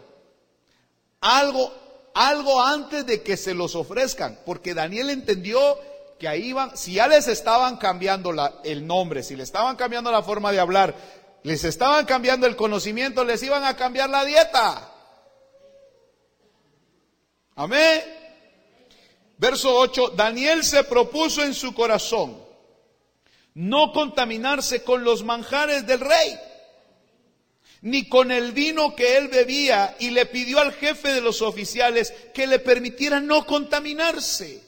[1.20, 1.70] Algo,
[2.14, 5.60] algo antes de que se los ofrezcan, porque Daniel entendió
[6.18, 8.32] que ahí iban, si ya les estaban cambiando
[8.64, 10.94] el nombre, si le estaban cambiando la forma de hablar,
[11.44, 14.92] les estaban cambiando el conocimiento, les iban a cambiar la dieta.
[17.54, 18.02] Amén.
[19.36, 22.48] Verso 8, Daniel se propuso en su corazón
[23.54, 26.38] no contaminarse con los manjares del rey,
[27.82, 32.12] ni con el vino que él bebía, y le pidió al jefe de los oficiales
[32.32, 34.67] que le permitiera no contaminarse.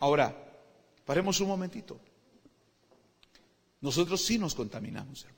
[0.00, 0.36] Ahora,
[1.04, 1.98] paremos un momentito.
[3.80, 5.36] Nosotros sí nos contaminamos, hermano.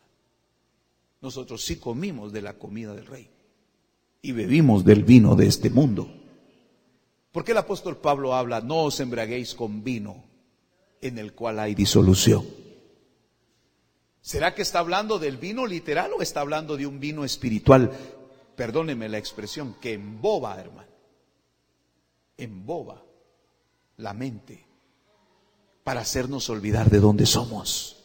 [1.20, 3.28] Nosotros sí comimos de la comida del rey
[4.22, 6.08] y bebimos del vino de este mundo.
[7.32, 10.24] ¿Por qué el apóstol Pablo habla, no os embraguéis con vino
[11.00, 12.46] en el cual hay disolución?
[14.20, 17.92] ¿Será que está hablando del vino literal o está hablando de un vino espiritual?
[18.56, 20.88] Perdóneme la expresión, que emboba, hermano.
[22.36, 23.02] Emboba
[23.98, 24.64] la mente
[25.84, 27.96] para hacernos olvidar de dónde somos.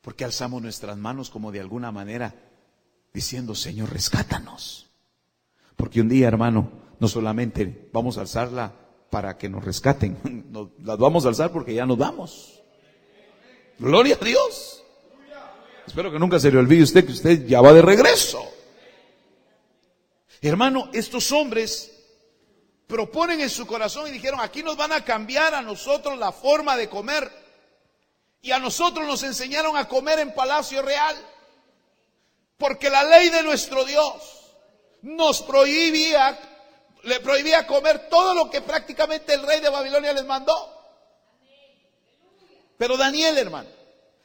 [0.00, 2.34] Porque alzamos nuestras manos como de alguna manera
[3.12, 4.90] diciendo, Señor, rescátanos.
[5.76, 8.72] Porque un día, hermano, no solamente vamos a alzarla
[9.10, 10.46] para que nos rescaten,
[10.84, 12.62] las vamos a alzar porque ya nos vamos.
[13.78, 14.84] Gloria a Dios.
[15.86, 18.40] Espero que nunca se le olvide usted que usted ya va de regreso.
[20.40, 21.99] Hermano, estos hombres
[22.90, 26.76] proponen en su corazón y dijeron, aquí nos van a cambiar a nosotros la forma
[26.76, 27.30] de comer.
[28.42, 31.16] Y a nosotros nos enseñaron a comer en palacio real.
[32.58, 34.56] Porque la ley de nuestro Dios
[35.02, 36.36] nos prohibía,
[37.04, 40.76] le prohibía comer todo lo que prácticamente el rey de Babilonia les mandó.
[42.76, 43.68] Pero Daniel, hermano,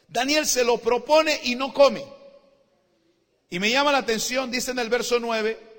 [0.08, 2.04] Daniel se lo propone y no come.
[3.50, 5.75] Y me llama la atención, dice en el verso 9,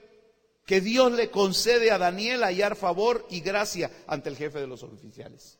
[0.66, 4.82] que Dios le concede a Daniel hallar favor y gracia ante el jefe de los
[4.82, 5.58] oficiales.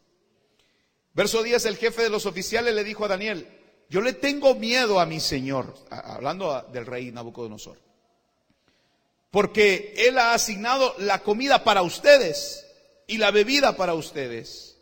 [1.15, 3.49] Verso 10, el jefe de los oficiales le dijo a Daniel,
[3.89, 7.81] yo le tengo miedo a mi Señor, hablando del rey Nabucodonosor,
[9.31, 12.67] porque Él ha asignado la comida para ustedes
[13.07, 14.77] y la bebida para ustedes.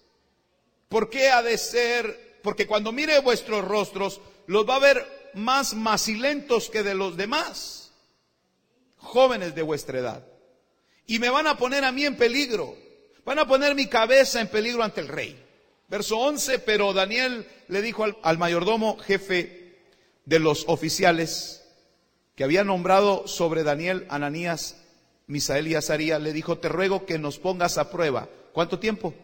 [0.89, 2.39] ¿Por qué ha de ser?
[2.43, 7.84] Porque cuando mire vuestros rostros, los va a ver más macilentos que de los demás,
[9.05, 10.27] jóvenes de vuestra edad.
[11.07, 12.77] Y me van a poner a mí en peligro,
[13.25, 15.41] van a poner mi cabeza en peligro ante el rey.
[15.89, 19.79] Verso 11, pero Daniel le dijo al, mayordomo jefe
[20.25, 21.65] de los oficiales
[22.35, 24.77] que había nombrado sobre Daniel, Ananías,
[25.27, 28.29] Misael y Azaría, le dijo, te ruego que nos pongas a prueba.
[28.53, 29.15] ¿Cuánto tiempo?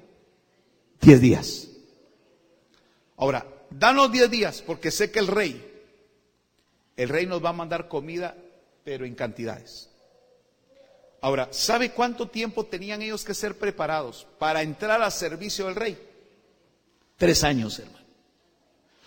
[1.01, 1.69] Diez días.
[3.16, 5.66] Ahora, danos diez días, porque sé que el rey,
[6.97, 8.37] el rey nos va a mandar comida,
[8.85, 9.88] pero en cantidades.
[11.21, 15.99] Ahora, ¿sabe cuánto tiempo tenían ellos que ser preparados para entrar al servicio del rey?
[17.16, 18.01] Tres años, hermano.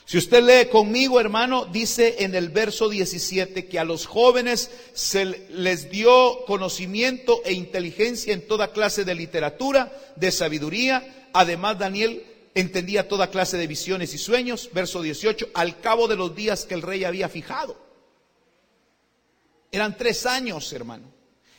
[0.06, 5.26] Si usted lee conmigo, hermano, dice en el verso 17 que a los jóvenes se
[5.26, 11.30] les dio conocimiento e inteligencia en toda clase de literatura, de sabiduría.
[11.34, 14.70] Además, Daniel entendía toda clase de visiones y sueños.
[14.74, 17.78] Verso 18, al cabo de los días que el rey había fijado.
[19.74, 21.12] Eran tres años, hermano.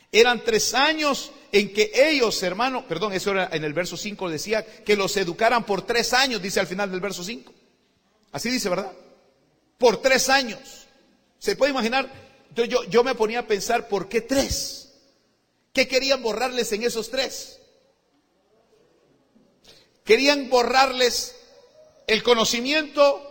[0.09, 4.65] Eran tres años en que ellos, hermano, perdón, eso era en el verso 5 decía,
[4.65, 7.53] que los educaran por tres años, dice al final del verso 5.
[8.31, 8.93] Así dice, ¿verdad?
[9.77, 10.87] Por tres años.
[11.39, 12.09] ¿Se puede imaginar?
[12.47, 14.93] Entonces yo, yo me ponía a pensar, ¿por qué tres?
[15.73, 17.59] ¿Qué querían borrarles en esos tres?
[20.05, 21.35] Querían borrarles
[22.07, 23.24] el conocimiento,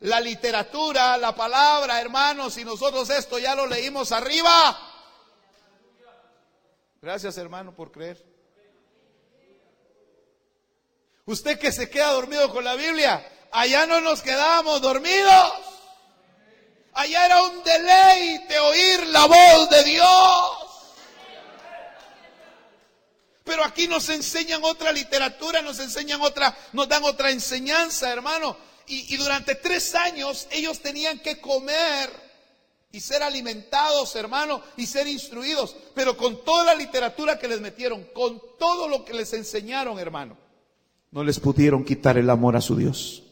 [0.00, 4.78] la literatura, la palabra, hermanos, y nosotros esto ya lo leímos arriba.
[7.00, 8.24] Gracias hermano por creer.
[11.26, 15.52] Usted que se queda dormido con la Biblia, allá no nos quedamos dormidos.
[16.94, 20.68] Allá era un deleite oír la voz de Dios.
[23.44, 28.56] Pero aquí nos enseñan otra literatura, nos enseñan otra, nos dan otra enseñanza, hermano.
[28.88, 32.10] Y, durante tres años ellos tenían que comer
[32.90, 38.04] y ser alimentados, hermano, y ser instruidos, pero con toda la literatura que les metieron,
[38.14, 40.38] con todo lo que les enseñaron, hermano,
[41.10, 43.22] no les pudieron quitar el amor a su Dios.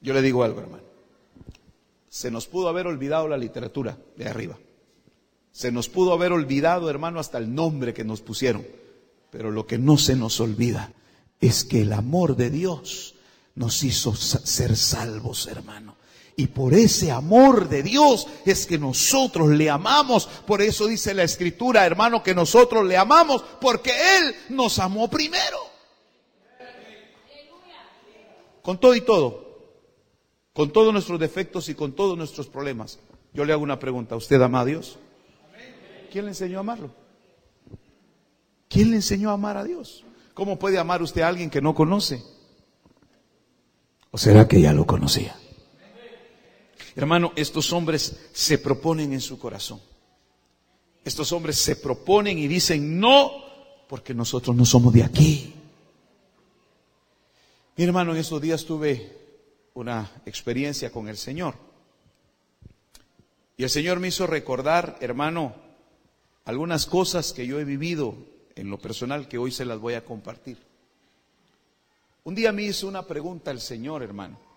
[0.00, 0.84] Yo le digo algo, hermano.
[2.08, 4.56] Se nos pudo haber olvidado la literatura de arriba.
[5.50, 8.64] Se nos pudo haber olvidado, hermano, hasta el nombre que nos pusieron.
[9.30, 10.92] Pero lo que no se nos olvida
[11.40, 13.14] es que el amor de Dios
[13.54, 15.96] nos hizo ser salvos, hermano.
[16.36, 20.26] Y por ese amor de Dios es que nosotros le amamos.
[20.26, 25.58] Por eso dice la escritura, hermano, que nosotros le amamos porque Él nos amó primero.
[28.62, 29.72] Con todo y todo,
[30.52, 33.00] con todos nuestros defectos y con todos nuestros problemas,
[33.32, 34.14] yo le hago una pregunta.
[34.14, 34.98] ¿Usted ama a Dios?
[36.12, 36.90] ¿Quién le enseñó a amarlo?
[38.68, 40.04] ¿Quién le enseñó a amar a Dios?
[40.38, 42.22] ¿Cómo puede amar usted a alguien que no conoce?
[44.12, 45.36] ¿O será que ya lo conocía?
[46.94, 49.80] Hermano, estos hombres se proponen en su corazón.
[51.04, 53.32] Estos hombres se proponen y dicen no,
[53.88, 55.54] porque nosotros no somos de aquí.
[57.76, 59.18] Mi hermano, en estos días tuve
[59.74, 61.56] una experiencia con el Señor.
[63.56, 65.56] Y el Señor me hizo recordar, hermano,
[66.44, 70.04] algunas cosas que yo he vivido en lo personal que hoy se las voy a
[70.04, 70.58] compartir.
[72.24, 74.48] Un día me hizo una pregunta el Señor, hermano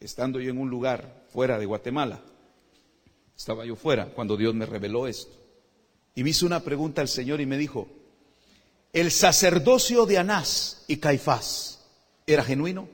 [0.00, 2.20] estando yo en un lugar fuera de Guatemala.
[3.36, 5.32] Estaba yo fuera cuando Dios me reveló esto.
[6.14, 7.88] Y me hizo una pregunta al Señor y me dijo,
[8.92, 11.86] ¿el sacerdocio de Anás y Caifás
[12.26, 12.88] era genuino?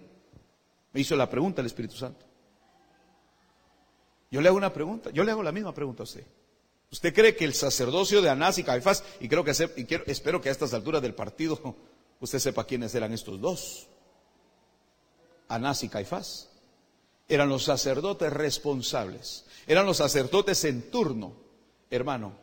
[0.93, 2.25] Me hizo la pregunta el Espíritu Santo.
[4.31, 6.25] Yo le hago una pregunta, yo le hago la misma pregunta a usted.
[6.95, 10.41] ¿Usted cree que el sacerdocio de Anás y Caifás, y creo que y quiero, espero
[10.41, 11.59] que a estas alturas del partido
[12.21, 13.89] usted sepa quiénes eran estos dos,
[15.49, 16.51] Anás y Caifás?
[17.29, 21.35] eran los sacerdotes responsables, eran los sacerdotes en turno,
[21.91, 22.37] hermano.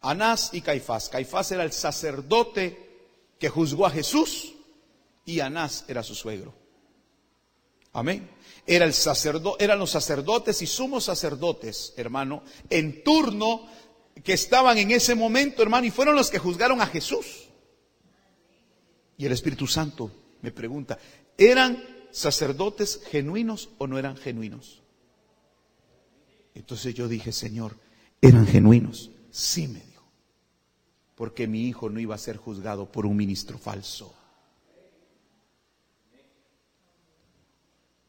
[0.00, 1.08] Anás y Caifás.
[1.08, 3.06] Caifás era el sacerdote
[3.38, 4.54] que juzgó a Jesús
[5.24, 6.52] y Anás era su suegro.
[7.92, 8.28] Amén.
[8.70, 8.86] Era
[9.58, 13.66] eran los sacerdotes y sumos sacerdotes, hermano, en turno
[14.22, 17.48] que estaban en ese momento, hermano, y fueron los que juzgaron a Jesús.
[19.16, 20.10] Y el Espíritu Santo
[20.42, 20.98] me pregunta,
[21.38, 24.82] ¿eran sacerdotes genuinos o no eran genuinos?
[26.54, 27.74] Entonces yo dije, Señor,
[28.20, 29.10] ¿eran genuinos?
[29.30, 30.04] Sí, me dijo.
[31.14, 34.14] Porque mi hijo no iba a ser juzgado por un ministro falso.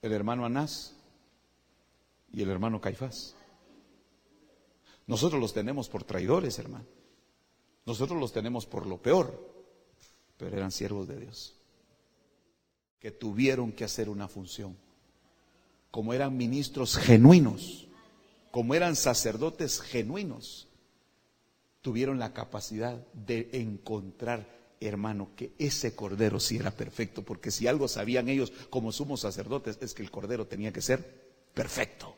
[0.02, 0.95] El hermano Anás
[2.32, 3.36] y el hermano Caifás.
[5.08, 6.86] Nosotros los tenemos por traidores, hermano.
[7.86, 9.50] Nosotros los tenemos por lo peor,
[10.38, 11.56] pero eran siervos de Dios,
[13.00, 14.78] que tuvieron que hacer una función.
[15.89, 17.88] Como eran ministros genuinos,
[18.52, 20.68] como eran sacerdotes genuinos,
[21.82, 24.47] tuvieron la capacidad de encontrar,
[24.82, 29.78] hermano, que ese cordero sí era perfecto, porque si algo sabían ellos como sumos sacerdotes
[29.82, 32.16] es que el cordero tenía que ser perfecto.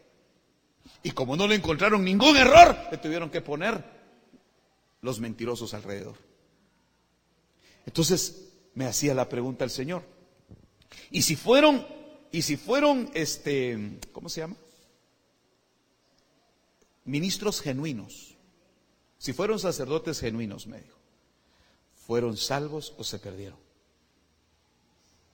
[1.03, 3.83] Y como no le encontraron ningún error, le tuvieron que poner
[5.01, 6.15] los mentirosos alrededor.
[7.85, 10.03] Entonces me hacía la pregunta el Señor.
[11.09, 11.85] Y si fueron,
[12.31, 14.55] y si fueron, este, ¿cómo se llama?
[17.05, 18.35] Ministros genuinos.
[19.17, 21.00] Si fueron sacerdotes genuinos, me dijo,
[22.05, 23.59] ¿fueron salvos o se perdieron?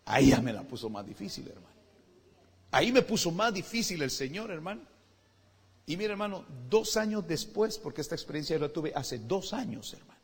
[0.05, 1.75] Ahí ya me la puso más difícil, hermano.
[2.71, 4.81] Ahí me puso más difícil el Señor, hermano.
[5.85, 9.93] Y mire, hermano, dos años después, porque esta experiencia yo la tuve hace dos años,
[9.93, 10.19] hermano.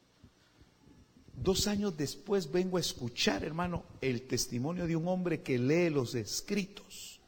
[1.33, 6.15] Dos años después vengo a escuchar, hermano, el testimonio de un hombre que lee los
[6.15, 7.19] escritos,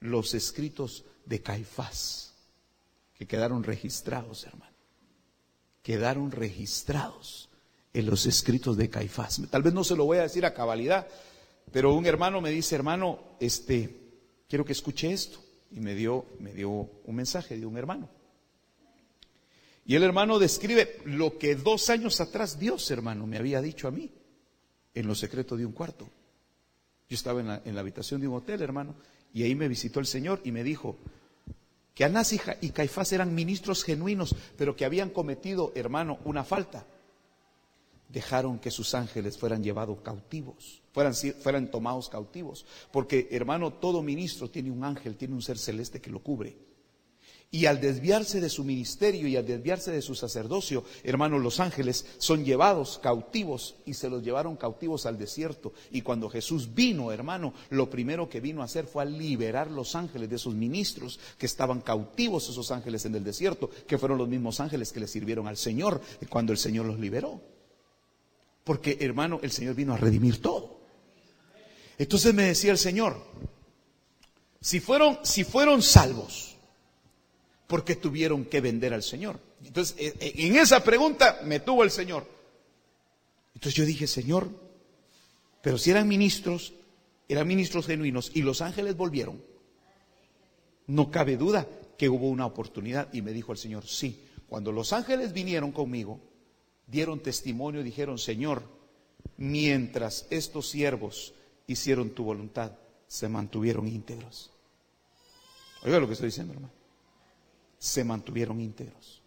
[0.00, 2.34] los escritos de Caifás,
[3.14, 4.74] que quedaron registrados, hermano.
[5.82, 7.49] Quedaron registrados
[7.92, 9.42] en los escritos de Caifás.
[9.50, 11.08] Tal vez no se lo voy a decir a cabalidad,
[11.72, 13.96] pero un hermano me dice, hermano, este,
[14.48, 15.38] quiero que escuche esto
[15.70, 18.08] y me dio, me dio un mensaje de un hermano.
[19.84, 23.90] Y el hermano describe lo que dos años atrás Dios, hermano, me había dicho a
[23.90, 24.10] mí,
[24.94, 26.08] en lo secreto de un cuarto.
[27.08, 28.94] Yo estaba en la, en la habitación de un hotel, hermano,
[29.32, 30.96] y ahí me visitó el Señor y me dijo
[31.94, 36.86] que Anás y Caifás eran ministros genuinos, pero que habían cometido, hermano, una falta.
[38.12, 42.64] Dejaron que sus ángeles fueran llevados cautivos fueran, fueran tomados cautivos.
[42.92, 46.70] Porque, hermano, todo ministro tiene un ángel, tiene un ser celeste que lo cubre.
[47.52, 52.06] Y al desviarse de su ministerio y al desviarse de su sacerdocio, hermano, los ángeles
[52.18, 55.72] son llevados cautivos y se los llevaron cautivos al desierto.
[55.90, 59.96] Y cuando Jesús vino, hermano, lo primero que vino a hacer fue a liberar los
[59.96, 64.28] ángeles de esos ministros que estaban cautivos, esos ángeles en el desierto, que fueron los
[64.28, 67.40] mismos ángeles que le sirvieron al Señor cuando el Señor los liberó.
[68.64, 70.80] Porque, hermano, el Señor vino a redimir todo.
[71.98, 73.22] Entonces me decía el Señor,
[74.60, 76.56] si fueron, si fueron salvos,
[77.66, 79.40] ¿por qué tuvieron que vender al Señor?
[79.64, 82.26] Entonces, eh, eh, en esa pregunta me tuvo el Señor.
[83.54, 84.48] Entonces yo dije, Señor,
[85.62, 86.72] pero si eran ministros,
[87.28, 89.42] eran ministros genuinos y los ángeles volvieron,
[90.86, 93.12] no cabe duda que hubo una oportunidad.
[93.12, 96.20] Y me dijo el Señor, sí, cuando los ángeles vinieron conmigo,
[96.90, 98.62] dieron testimonio, dijeron, Señor,
[99.36, 101.34] mientras estos siervos
[101.66, 102.72] hicieron tu voluntad,
[103.06, 104.50] se mantuvieron íntegros.
[105.82, 106.72] Oiga lo que estoy diciendo, hermano.
[107.78, 109.22] Se mantuvieron íntegros.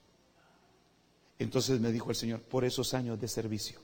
[1.39, 3.79] Entonces me dijo el Señor, por esos años de servicio,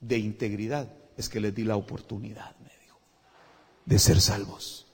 [0.00, 2.98] de integridad, es que les di la oportunidad, me dijo,
[3.84, 4.86] de ser salvos.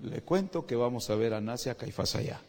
[0.00, 2.40] Le cuento que vamos a ver a Nacia Caifás allá.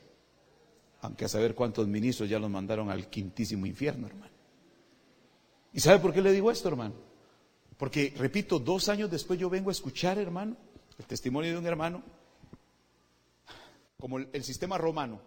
[1.01, 4.31] Aunque a saber cuántos ministros ya los mandaron al quintísimo infierno, hermano.
[5.73, 6.93] ¿Y sabe por qué le digo esto, hermano?
[7.77, 10.55] Porque, repito, dos años después yo vengo a escuchar, hermano,
[10.99, 12.03] el testimonio de un hermano,
[13.99, 15.19] como el, sistema romano,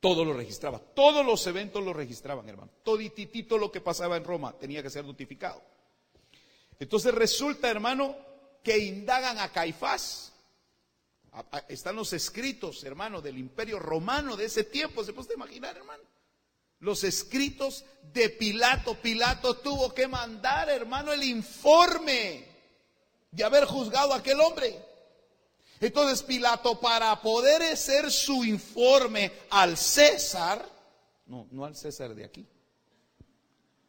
[0.00, 2.70] todo lo registraba, todos los eventos lo registraban, hermano.
[2.82, 5.60] Todititito lo que pasaba en Roma tenía que ser notificado.
[6.78, 8.16] Entonces resulta, hermano,
[8.62, 10.31] que indagan a Caifás.
[11.68, 16.02] Están los escritos, hermano, del imperio romano de ese tiempo, se puede imaginar, hermano
[16.82, 18.94] los escritos de Pilato.
[18.94, 22.44] Pilato tuvo que mandar, hermano, el informe
[23.30, 24.84] de haber juzgado a aquel hombre.
[25.80, 30.68] Entonces Pilato, para poder hacer su informe al César,
[31.26, 32.46] no, no al César de aquí,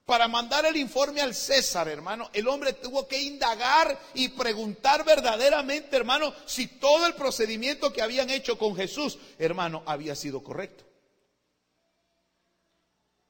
[0.05, 5.95] para mandar el informe al César, hermano, el hombre tuvo que indagar y preguntar verdaderamente,
[5.95, 10.83] hermano, si todo el procedimiento que habían hecho con Jesús, hermano, había sido correcto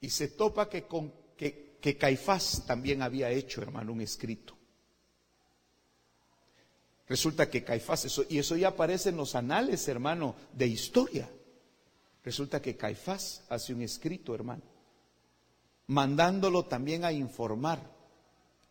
[0.03, 4.53] y se topa que, con, que, Caifás también había hecho, hermano, un escrito.
[7.07, 11.29] Resulta que Caifás, y eso ya aparece en los anales, hermano, de historia.
[12.21, 14.61] Resulta que Caifás hace un escrito, hermano,
[15.87, 17.79] mandándolo también a informar,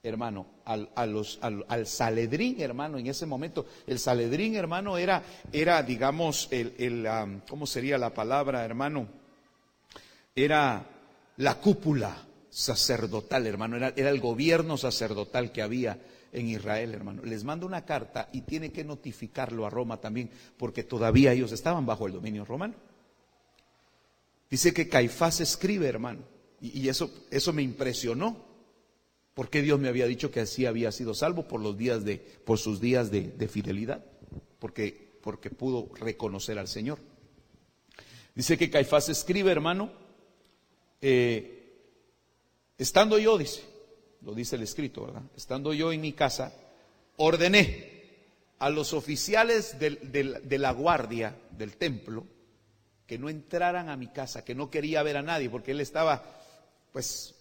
[0.02, 3.66] hermano, al, al, al, Saledrín, hermano, en ese momento.
[3.86, 9.06] El Saledrín, hermano, era, era digamos, el, el ¿cómo sería la palabra, hermano?
[10.34, 10.86] Era
[11.36, 12.16] la cúpula
[12.50, 15.98] sacerdotal, hermano, era, el gobierno sacerdotal que había
[16.32, 17.22] en Israel, hermano.
[17.22, 21.86] Les manda una carta y tiene que notificarlo a Roma también, porque todavía ellos estaban
[21.86, 22.74] bajo el dominio romano.
[24.50, 26.20] Dice que Caifás escribe, hermano,
[26.62, 28.36] y, eso, eso me impresionó,
[29.34, 32.58] porque Dios me había dicho que así había sido salvo por los días de, por
[32.58, 34.04] sus días de, fidelidad,
[34.58, 36.98] porque, porque pudo reconocer al Señor.
[38.34, 39.92] Dice que Caifás escribe, hermano,
[41.00, 41.74] eh,
[42.78, 43.62] estando yo, dice,
[44.22, 45.22] lo dice el escrito, ¿verdad?
[45.36, 46.54] Estando yo en mi casa,
[47.16, 47.90] ordené
[48.60, 52.24] a los oficiales de la guardia del templo,
[53.06, 56.24] que no entraran a mi casa, que no quería ver a nadie, porque él estaba,
[56.92, 57.34] pues,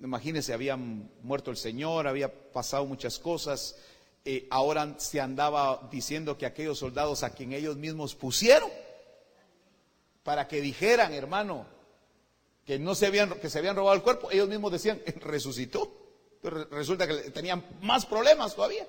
[0.00, 3.76] imagínense, había muerto el Señor, había pasado muchas cosas,
[4.24, 8.70] eh, ahora se andaba diciendo que aquellos soldados a quien ellos mismos pusieron,
[10.22, 11.66] para que dijeran, hermano,
[12.66, 15.90] que no se habían, que se habían robado el cuerpo, ellos mismos decían, resucitó.
[16.42, 18.86] Pero resulta que tenían más problemas todavía.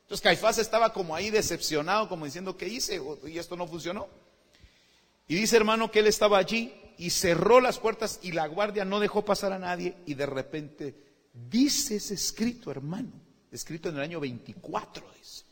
[0.00, 3.00] Entonces Caifás estaba como ahí decepcionado, como diciendo, ¿qué hice?
[3.26, 4.08] Y esto no funcionó.
[5.28, 9.00] Y dice hermano que él estaba allí y cerró las puertas y la guardia no
[9.00, 10.94] dejó pasar a nadie y de repente
[11.32, 13.12] dice ese escrito hermano,
[13.50, 15.44] escrito en el año 24, dice.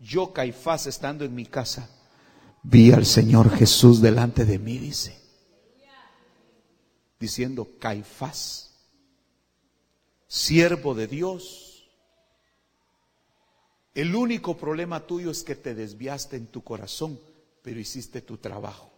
[0.00, 1.90] Yo Caifás estando en mi casa,
[2.62, 5.18] vi al Señor Jesús delante de mí, dice,
[7.20, 8.74] diciendo, Caifás,
[10.26, 11.88] siervo de Dios,
[13.94, 17.18] el único problema tuyo es que te desviaste en tu corazón
[17.68, 18.90] pero hiciste tu trabajo.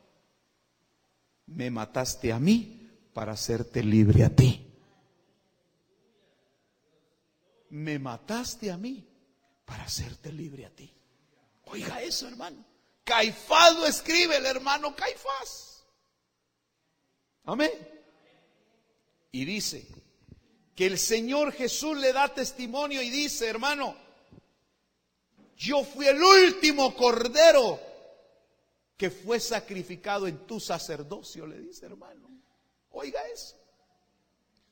[1.50, 4.66] Me mataste a mí para hacerte libre a ti.
[7.70, 9.06] Me mataste a mí
[9.64, 10.92] para hacerte libre a ti.
[11.64, 12.64] Oiga eso, hermano.
[13.04, 15.84] Caifás lo escribe el hermano Caifás.
[17.44, 17.70] Amén.
[19.32, 19.86] Y dice
[20.76, 23.96] que el Señor Jesús le da testimonio y dice, hermano,
[25.56, 27.89] yo fui el último cordero
[29.00, 32.28] que fue sacrificado en tu sacerdocio, le dice hermano.
[32.90, 33.56] Oiga eso.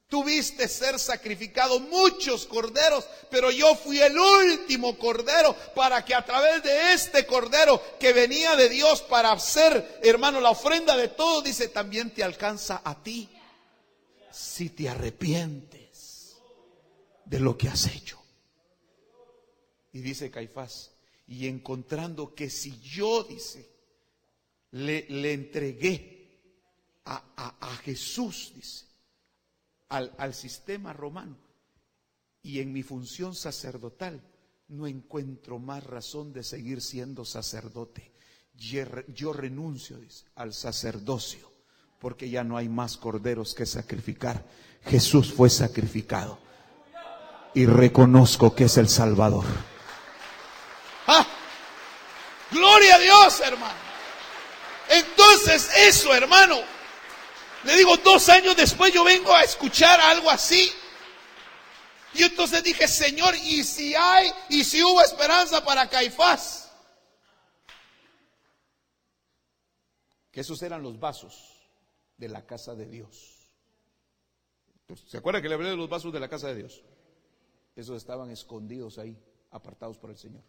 [0.06, 6.62] Tuviste ser sacrificado muchos corderos, pero yo fui el último cordero para que a través
[6.62, 11.68] de este cordero que venía de Dios para hacer, hermano, la ofrenda de todo, dice,
[11.68, 13.30] también te alcanza a ti.
[14.30, 16.36] Si te arrepientes
[17.24, 18.20] de lo que has hecho.
[19.94, 20.90] Y dice Caifás,
[21.26, 23.77] y encontrando que si yo, dice,
[24.72, 26.16] le, entregué
[27.04, 28.86] a, Jesús, dice,
[29.88, 31.36] al, al sistema romano.
[32.42, 34.22] Y en mi función sacerdotal
[34.68, 38.12] no encuentro más razón de seguir siendo sacerdote.
[38.54, 41.48] Yo renuncio dice, al sacerdocio
[41.98, 44.44] porque ya no hay más corderos que sacrificar.
[44.84, 46.38] Jesús fue sacrificado
[47.54, 49.44] y reconozco que es el Salvador.
[51.06, 51.26] ¡Ah!
[52.50, 53.87] Gloria a Dios, hermano.
[55.38, 56.56] Entonces eso, hermano,
[57.64, 60.68] le digo, dos años después yo vengo a escuchar algo así.
[62.14, 66.72] Y entonces dije, Señor, ¿y si hay, y si hubo esperanza para Caifás?
[70.32, 71.34] Que esos eran los vasos
[72.16, 73.52] de la casa de Dios.
[75.06, 76.82] ¿Se acuerda que le hablé de los vasos de la casa de Dios?
[77.76, 79.16] Esos estaban escondidos ahí,
[79.52, 80.42] apartados por el Señor.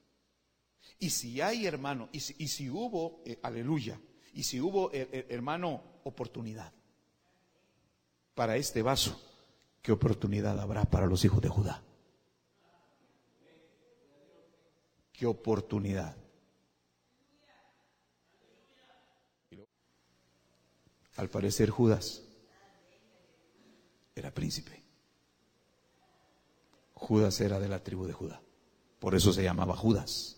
[0.98, 4.00] Y si hay, hermano, y si, y si hubo, eh, aleluya,
[4.34, 6.72] y si hubo, eh, eh, hermano, oportunidad
[8.34, 9.20] para este vaso,
[9.82, 11.84] ¿qué oportunidad habrá para los hijos de Judá?
[15.12, 16.16] ¿Qué oportunidad?
[21.18, 22.24] Al parecer Judas
[24.16, 24.82] era príncipe.
[26.94, 28.42] Judas era de la tribu de Judá.
[29.00, 30.38] Por eso se llamaba Judas.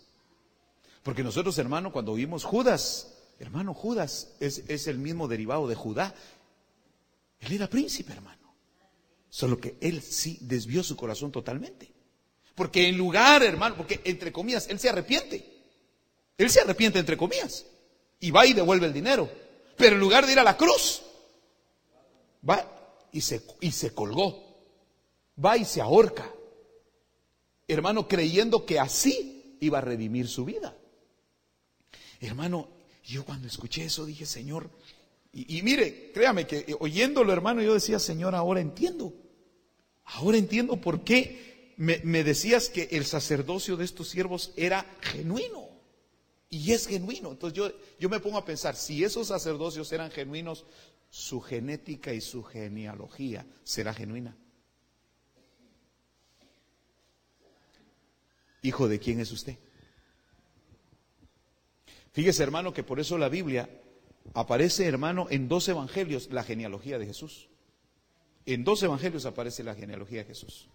[1.03, 6.13] Porque nosotros, hermano, cuando oímos Judas, Hermano, Judas es, el mismo derivado de Judá.
[7.39, 8.53] Él era príncipe, hermano.
[9.29, 11.91] Solo que él sí desvió su corazón totalmente.
[12.53, 15.43] Porque en lugar, hermano, porque entre comillas, él se arrepiente.
[16.37, 17.65] Él se arrepiente entre comillas.
[18.19, 19.27] Y va y devuelve el dinero.
[19.75, 21.01] Pero en lugar de ir a la cruz,
[22.47, 24.55] va y se, y se colgó.
[25.43, 26.31] Va y se ahorca.
[27.67, 30.77] Hermano, creyendo que así iba a redimir su vida.
[32.19, 34.69] Hermano, yo cuando escuché eso dije, Señor,
[35.33, 39.13] y, mire, créame que eh, oyéndolo hermano, yo decía, Señor, ahora entiendo.
[40.03, 45.69] Ahora entiendo por qué me, decías que el sacerdocio de estos siervos era genuino.
[46.49, 47.31] Y es genuino.
[47.31, 50.65] Entonces yo, yo me pongo a pensar, si esos sacerdocios eran genuinos,
[51.09, 54.35] su genética y su genealogía será genuina.
[58.61, 59.57] ¿Hijo de quién es usted?
[62.11, 63.69] Fíjese, hermano, que por eso la Biblia
[64.33, 67.49] aparece, hermano, en dos evangelios la genealogía de Jesús.
[68.45, 70.67] En dos evangelios aparece la genealogía de Jesús.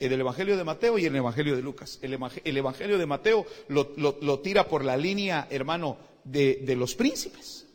[0.00, 2.00] En el Evangelio de Mateo y en el Evangelio de Lucas.
[2.02, 2.12] El,
[2.56, 7.66] Evangelio de Mateo lo, tira por la línea, hermano, de, los príncipes.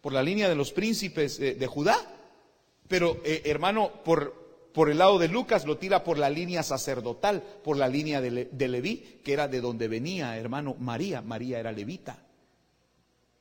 [0.00, 1.96] Por la línea de los príncipes de, Judá.
[2.88, 4.47] Pero, eh, hermano, por,
[4.78, 8.68] por el lado de Lucas lo tira por la línea sacerdotal, por la línea de,
[8.68, 11.20] Leví, que era de donde venía, hermano, María.
[11.20, 12.22] María era levita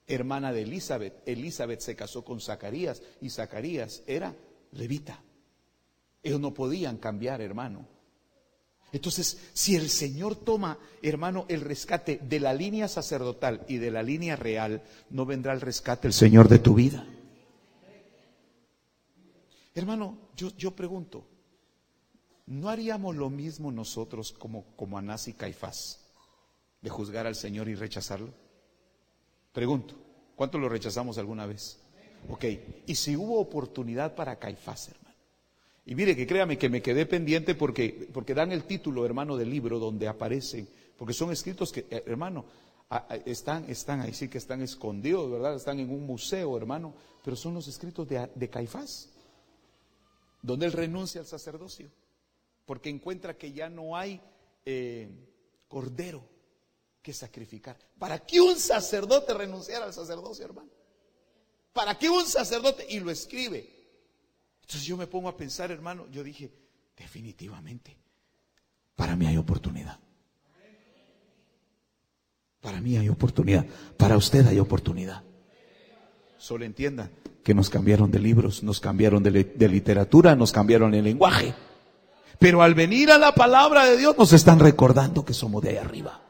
[0.07, 1.21] hermana de Elizabeth.
[1.27, 4.33] Elizabeth se casó con Zacarías y Zacarías era
[4.71, 5.21] levita.
[6.23, 7.88] Ellos no podían cambiar, hermano.
[8.91, 14.01] Entonces, si el Señor toma, hermano, el rescate de la línea sacerdotal y de la
[14.01, 14.81] línea real,
[15.11, 17.05] no vendrá el rescate el Señor de tu vida.
[19.75, 21.27] Hermano, yo, yo pregunto,
[22.45, 25.99] ¿no haríamos lo mismo nosotros como, como Anás y Caifás
[26.81, 28.29] de juzgar al Señor y rechazarlo?
[29.51, 29.95] Pregunto,
[30.35, 31.79] ¿cuánto lo rechazamos alguna vez?
[32.29, 32.45] Ok,
[32.85, 35.15] y si hubo oportunidad para Caifás, hermano.
[35.85, 39.49] Y mire que créame que me quedé pendiente porque, porque dan el título, hermano, del
[39.49, 40.67] libro donde aparecen,
[40.97, 42.45] porque son escritos que, eh, hermano,
[43.25, 45.55] están, están ahí sí que están escondidos, ¿verdad?
[45.55, 49.09] Están en un museo, hermano, pero son los escritos de, Caifás,
[50.41, 51.89] donde él renuncia al sacerdocio,
[52.65, 54.21] porque encuentra que ya no hay
[54.65, 55.09] eh,
[55.67, 56.23] cordero
[57.01, 57.77] que sacrificar.
[57.97, 60.69] ¿Para qué un sacerdote renunciara al sacerdocio, hermano?
[61.73, 62.85] ¿Para qué un sacerdote?
[62.89, 63.77] Y lo escribe.
[64.61, 66.51] Entonces yo me pongo a pensar, hermano, yo dije,
[66.97, 67.95] definitivamente,
[68.95, 69.99] para mí hay oportunidad.
[72.59, 73.65] Para mí hay oportunidad.
[73.95, 75.23] Para usted hay oportunidad.
[76.38, 77.09] Solo entienda
[77.43, 79.31] que nos cambiaron de libros, nos cambiaron de,
[79.69, 81.53] literatura, nos cambiaron el lenguaje.
[82.39, 85.77] Pero al venir a la palabra de Dios nos están recordando que somos de ahí
[85.77, 86.21] arriba.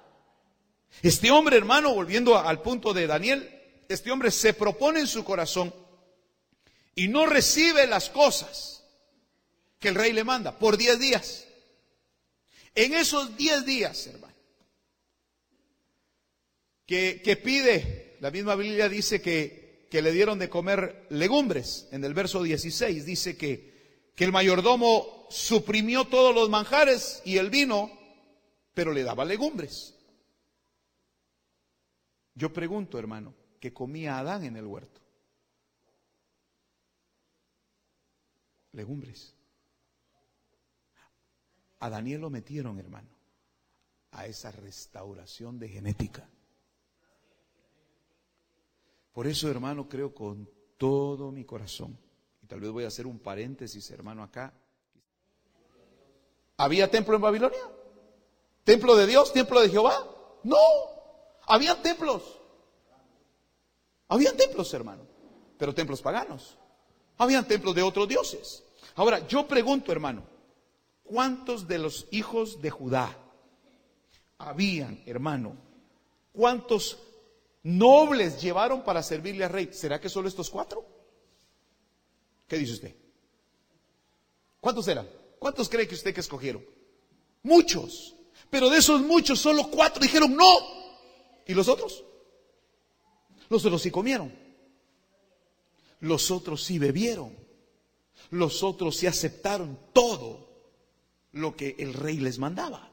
[1.01, 3.49] Este hombre, hermano, volviendo al punto de Daniel,
[3.89, 5.73] este hombre se propone en su corazón
[6.95, 8.83] y no recibe las cosas
[9.79, 11.45] que el rey le manda por 10 días.
[12.73, 14.33] En esos 10 días, hermano,
[16.85, 21.87] que, pide, la misma Biblia dice que, que le dieron de comer legumbres.
[21.91, 27.49] En el verso 16 dice que, que el mayordomo suprimió todos los manjares y el
[27.49, 27.91] vino,
[28.73, 29.95] pero le daba legumbres.
[32.35, 35.01] Yo pregunto, hermano, que comía Adán en el huerto.
[38.73, 39.33] Legumbres.
[41.79, 43.09] A Daniel lo metieron, hermano,
[44.11, 46.29] a esa restauración de genética.
[49.17, 50.47] Por eso, hermano, creo con
[50.77, 51.97] todo mi corazón,
[52.43, 54.53] y tal vez voy a hacer un paréntesis, hermano, acá.
[56.57, 57.67] ¿Había templo en Babilonia?
[58.63, 59.33] ¿Templo de Dios?
[59.33, 60.07] ¿Templo de Jehová?
[60.43, 60.55] No,
[61.47, 62.39] había templos.
[64.07, 65.01] Habían templos, hermano,
[65.57, 66.55] pero templos paganos.
[67.17, 68.63] Habían templos de otros dioses.
[68.93, 70.25] Ahora, yo pregunto, hermano,
[71.03, 73.17] ¿cuántos de los hijos de Judá
[74.37, 75.57] habían, hermano?
[76.33, 77.06] ¿Cuántos
[77.67, 79.69] nobles llevaron para servirle al rey?
[79.73, 80.85] ¿Será que solo estos cuatro?
[82.47, 82.95] ¿Qué dice usted?
[84.61, 85.07] ¿Cuántos eran?
[85.37, 86.65] ¿Cuántos cree que usted que escogieron?
[87.43, 88.15] Muchos.
[88.49, 90.57] Pero de esos muchos, solo cuatro dijeron no.
[91.45, 92.03] ¿Y los otros?
[93.49, 94.33] Los otros sí comieron.
[95.99, 97.35] Los otros sí bebieron.
[98.29, 100.47] Los otros sí aceptaron todo
[101.33, 102.91] lo que el rey les mandaba.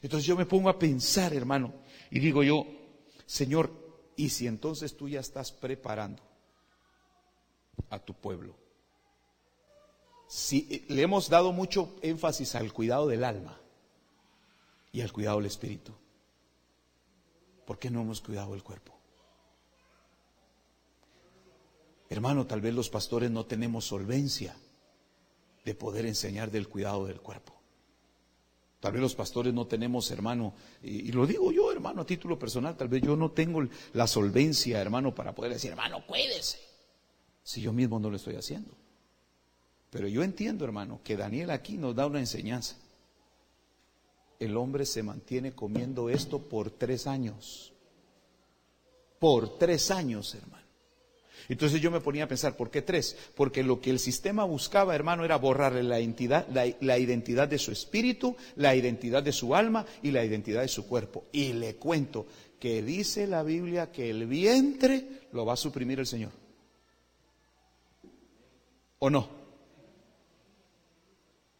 [0.00, 1.72] Entonces yo me pongo a pensar, hermano,
[2.10, 2.66] y digo yo,
[3.26, 3.70] Señor,
[4.16, 6.22] ¿y si entonces tú ya estás preparando
[7.90, 8.54] a tu pueblo?
[10.28, 13.60] Si eh, le hemos dado mucho énfasis al cuidado del alma
[14.92, 15.92] y al cuidado del espíritu,
[17.66, 18.94] ¿por qué no hemos cuidado el cuerpo?
[22.08, 24.56] Hermano, tal vez los pastores no tenemos solvencia
[25.64, 27.54] de poder enseñar del cuidado del cuerpo.
[28.84, 32.76] Tal vez los pastores no tenemos, hermano, y, lo digo yo, hermano, a título personal,
[32.76, 36.58] tal vez yo no tengo la solvencia, hermano, para poder decir, hermano, cuídese,
[37.42, 38.76] si yo mismo no lo estoy haciendo.
[39.88, 42.76] Pero yo entiendo, hermano, que Daniel aquí nos da una enseñanza.
[44.38, 47.72] El hombre se mantiene comiendo esto por tres años.
[49.18, 50.63] Por tres años, hermano.
[51.48, 53.16] Entonces yo me ponía a pensar, ¿por qué tres?
[53.34, 57.70] Porque lo que el sistema buscaba, hermano, era borrarle la, identidad, la, identidad de su
[57.70, 61.26] espíritu, la identidad de su alma y la identidad de su cuerpo.
[61.32, 62.26] Y le cuento
[62.58, 66.32] que dice la Biblia que el vientre lo va a suprimir el Señor.
[69.00, 69.28] ¿O no?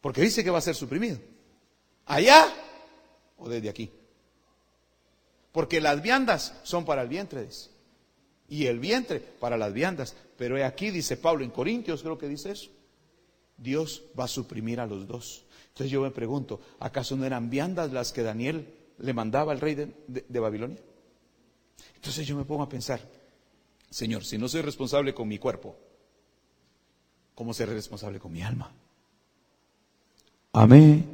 [0.01, 1.19] Porque dice que va a ser suprimido.
[2.05, 2.47] Allá,
[3.37, 3.91] o desde aquí.
[5.51, 7.47] Porque las viandas son para el vientre,
[8.47, 10.15] Y el vientre para las viandas.
[10.37, 12.69] Pero aquí dice Pablo en Corintios, creo que dice eso.
[13.57, 15.45] Dios va a suprimir a los dos.
[15.69, 18.67] Entonces yo me pregunto, ¿acaso no eran viandas las que Daniel
[18.97, 20.79] le mandaba al rey de Babilonia?
[21.95, 22.99] Entonces yo me pongo a pensar,
[23.89, 25.75] Señor, si no soy responsable con mi cuerpo,
[27.33, 28.71] ¿cómo seré responsable con mi alma?
[30.53, 31.05] Amén.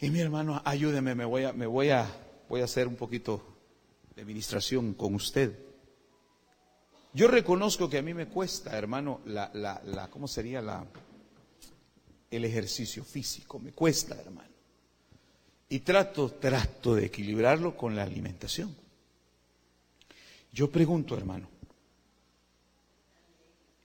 [0.00, 2.06] Y mi hermano, ayúdeme, me voy a, me voy a,
[2.48, 3.42] voy a hacer un poquito
[4.14, 5.58] de administración con usted.
[7.12, 10.84] Yo reconozco que a mí me cuesta, hermano, la, la, la, ¿cómo sería la,
[12.30, 13.58] el ejercicio físico?
[13.58, 14.48] Me cuesta, hermano.
[15.68, 18.74] Y trato, trato de equilibrarlo con la alimentación.
[20.52, 21.48] Yo pregunto, hermano,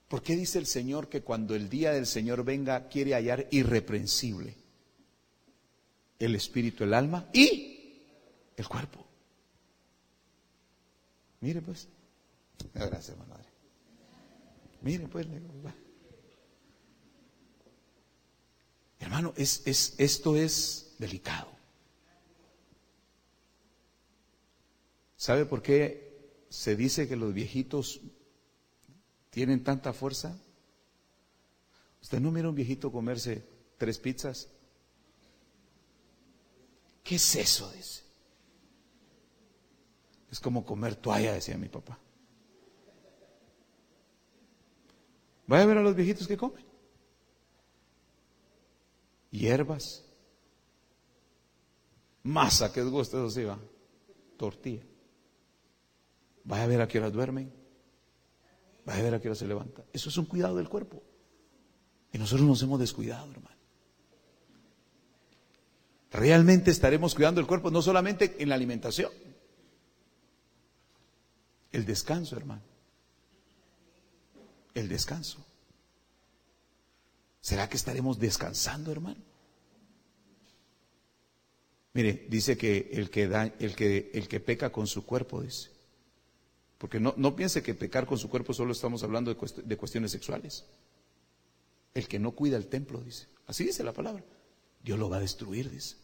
[0.07, 4.55] ¿por qué dice el Señor que cuando el día del Señor venga quiere hallar irreprensible
[6.19, 7.93] el espíritu, el alma y
[8.57, 9.08] el cuerpo?
[11.41, 11.87] Mire pues.
[12.73, 13.35] Gracias, hermano.
[14.81, 15.27] Mire pues.
[18.99, 21.49] Hermano, es, es, esto es delicado.
[25.15, 26.09] ¿Sabe por qué
[26.49, 28.01] se dice que los viejitos
[29.29, 30.37] tienen tanta fuerza.
[32.01, 34.49] ¿Usted no mira un viejito comerse tres pizzas?
[37.03, 37.71] ¿Qué es eso?
[37.71, 38.08] Dice.
[40.31, 41.99] Es como comer toalla, decía mi papá.
[45.47, 46.63] Vaya a ver a los viejitos que comen.
[49.31, 50.05] Hierbas.
[52.23, 53.57] Masa, que es gusto, eso sí va.
[54.37, 54.83] Tortilla.
[56.43, 57.51] Vaya a ver a qué hora duermen.
[58.85, 59.83] Vaya a ver a qué hora se levanta.
[59.91, 61.01] Eso es un cuidado del cuerpo.
[62.11, 63.57] Y nosotros nos hemos descuidado, hermano.
[66.11, 69.11] Realmente estaremos cuidando el cuerpo, no solamente en la alimentación.
[71.71, 72.61] El descanso, hermano.
[74.73, 75.45] El descanso.
[77.41, 79.21] ¿Será que estaremos descansando, hermano?
[81.93, 85.71] Mire, dice que el que da, el que, el que peca con su cuerpo, dice,
[86.77, 90.11] porque no, no piense que pecar con su cuerpo solo estamos hablando de, de cuestiones
[90.11, 90.65] sexuales.
[91.93, 93.27] El que no cuida el templo, dice.
[93.47, 94.23] Así dice la palabra.
[94.81, 95.97] Dios lo va a destruir, dice.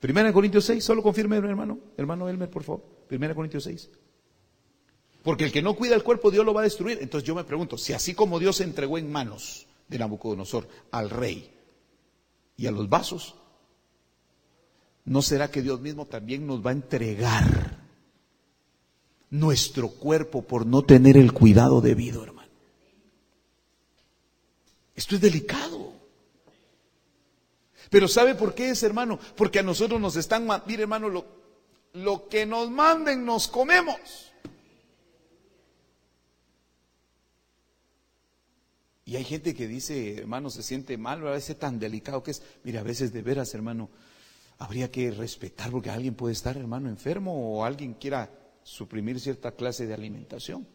[0.00, 1.78] Primera Corintios 6, solo confirme, hermano.
[1.96, 2.84] Hermano Elmer, por favor.
[3.08, 3.90] Primera Corintios 6.
[5.24, 6.98] Porque el que no cuida el cuerpo, Dios lo va a destruir.
[7.00, 11.10] Entonces yo me pregunto, si así como Dios se entregó en manos de Nabucodonosor al
[11.10, 11.50] rey
[12.56, 13.34] y a los vasos,
[15.04, 17.84] ¿no será que Dios mismo también nos va a entregar
[19.34, 22.48] nuestro cuerpo por no tener el cuidado debido, hermano.
[24.94, 25.92] Esto es delicado.
[27.90, 29.18] Pero ¿sabe por qué es, hermano?
[29.36, 31.26] Porque a nosotros nos están, mire hermano, lo,
[31.94, 34.32] lo que nos manden nos comemos.
[39.14, 42.42] Y hay gente que dice, hermano, se siente mal, a veces tan delicado que es.
[42.64, 43.88] Mire, a veces de veras, hermano,
[44.58, 48.28] habría que respetar porque alguien puede estar, hermano, enfermo o alguien quiera
[48.64, 50.66] suprimir cierta clase de alimentación.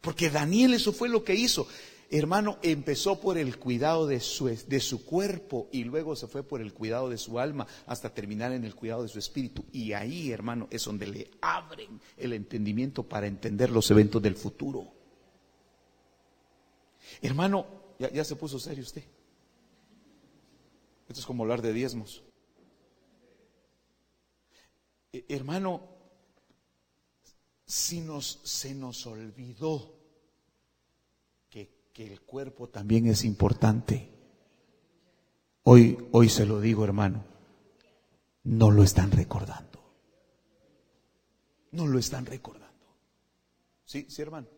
[0.00, 1.68] Porque Daniel eso fue lo que hizo.
[2.10, 6.62] Hermano, empezó por el cuidado de su, de su cuerpo y luego se fue por
[6.62, 9.66] el cuidado de su alma hasta terminar en el cuidado de su espíritu.
[9.70, 14.95] Y ahí, hermano, es donde le abren el entendimiento para entender los eventos del futuro.
[17.22, 17.66] Hermano,
[17.98, 19.04] ya, se puso serio usted.
[21.08, 22.22] Esto es como hablar de diezmos.
[25.12, 25.88] Eh, hermano,
[27.64, 29.94] si nos, se nos olvidó
[31.48, 34.10] que, que el cuerpo también es importante.
[35.62, 37.24] Hoy, hoy se lo digo, hermano,
[38.44, 39.80] no lo están recordando.
[41.72, 42.66] No lo están recordando.
[43.84, 44.55] Sí, sí, hermano.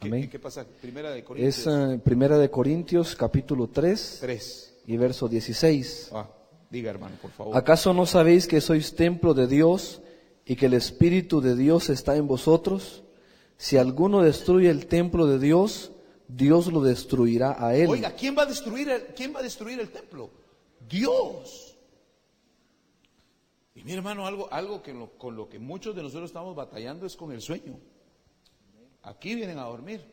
[0.00, 0.64] ¿En qué, pasa?
[0.80, 1.58] Primera de Corintios.
[1.58, 4.18] Es eh, Primera de Corintios, capítulo 3.
[4.20, 4.76] 3.
[4.86, 6.10] Y verso 16.
[6.12, 6.28] Ah,
[6.70, 7.56] diga, hermano, por favor.
[7.56, 10.00] ¿Acaso no sabéis que sois templo de Dios
[10.48, 13.04] y que el Espíritu de Dios está en vosotros,
[13.58, 15.92] si alguno destruye el templo de Dios,
[16.26, 17.88] Dios lo destruirá a él.
[17.90, 20.30] Oiga, ¿quién va a destruir el, quién va a destruir el templo?
[20.88, 21.76] Dios.
[23.74, 27.14] Y mi hermano, algo, algo que con lo que muchos de nosotros estamos batallando es
[27.14, 27.78] con el sueño.
[29.08, 30.04] Aquí vienen a dormir.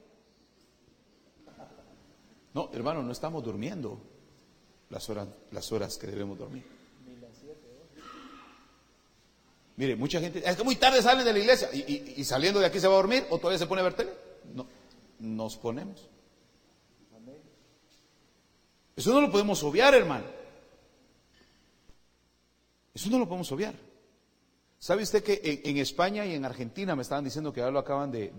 [2.54, 4.00] No, hermano, no estamos durmiendo
[4.90, 6.64] las horas, las horas que debemos dormir.
[9.76, 12.80] Mire, mucha gente, es que muy tarde salen de la iglesia y, saliendo de aquí
[12.80, 14.14] se va a dormir o todavía se pone a ver tele.
[14.54, 14.66] No,
[15.20, 16.10] nos ponemos.
[18.96, 20.24] Eso no lo podemos obviar, hermano.
[22.94, 23.76] Eso no lo podemos obviar.
[24.80, 28.12] ¿Sabe usted que en, España y en Argentina me estaban diciendo que ya lo acaban
[28.12, 28.32] de-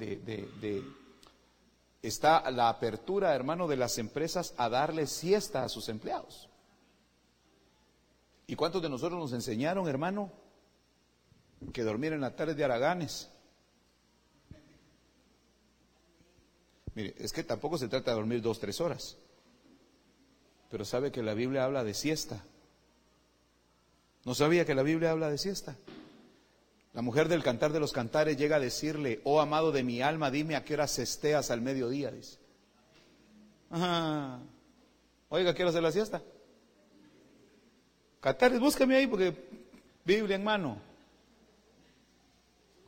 [2.03, 6.49] Está la apertura, hermano, de las empresas a darle siesta a sus empleados.
[8.47, 10.31] ¿Y cuántos de nosotros nos enseñaron, hermano,
[11.73, 13.29] que dormir en la tarde de Araganes?
[16.95, 19.17] Mire, es que tampoco se trata de dormir dos, tres horas.
[20.71, 22.45] Pero sabe que la Biblia habla de siesta.
[24.25, 25.77] ¿No sabía que la Biblia habla de siesta?
[26.97, 30.31] La mujer del cantar de los cantares llega a decirle, oh amado de mi alma,
[30.31, 32.39] dime a qué hora cesteas al mediodía, dice.
[33.69, 34.39] Ajá.
[35.29, 36.23] Oiga, quiero hacer la siesta.
[38.19, 39.37] Cantares, búscame ahí porque
[40.07, 40.79] Biblia en mano.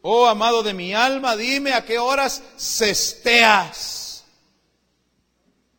[0.00, 4.24] Oh amado de mi alma, dime a qué horas cesteas.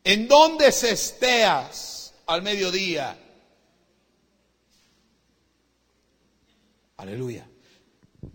[0.04, 3.18] ¿En dónde cesteas al mediodía?
[6.96, 7.49] Aleluya.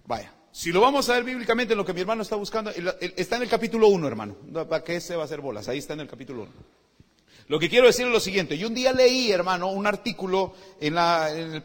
[0.08, 3.41] Vaya, si lo vamos a ver bíblicamente, lo que mi hermano está buscando, está en
[3.43, 4.36] el capítulo 1, hermano.
[4.45, 5.68] No, ¿Para qué se va a hacer bolas?
[5.68, 6.51] Ahí está en el capítulo 1.
[7.47, 8.58] Lo que quiero decir es lo siguiente.
[8.58, 11.64] Yo un día leí, hermano, un artículo en, la- en el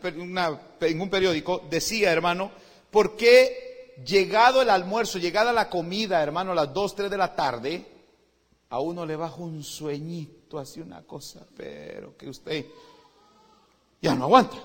[0.82, 2.50] en un periódico, decía, hermano,
[2.90, 7.34] ¿por qué llegado el almuerzo, llegada la comida, hermano, a las 2, 3 de la
[7.34, 7.86] tarde,
[8.70, 12.66] a uno le baja un sueñito, así una cosa, pero que usted
[14.02, 14.56] ya no aguanta?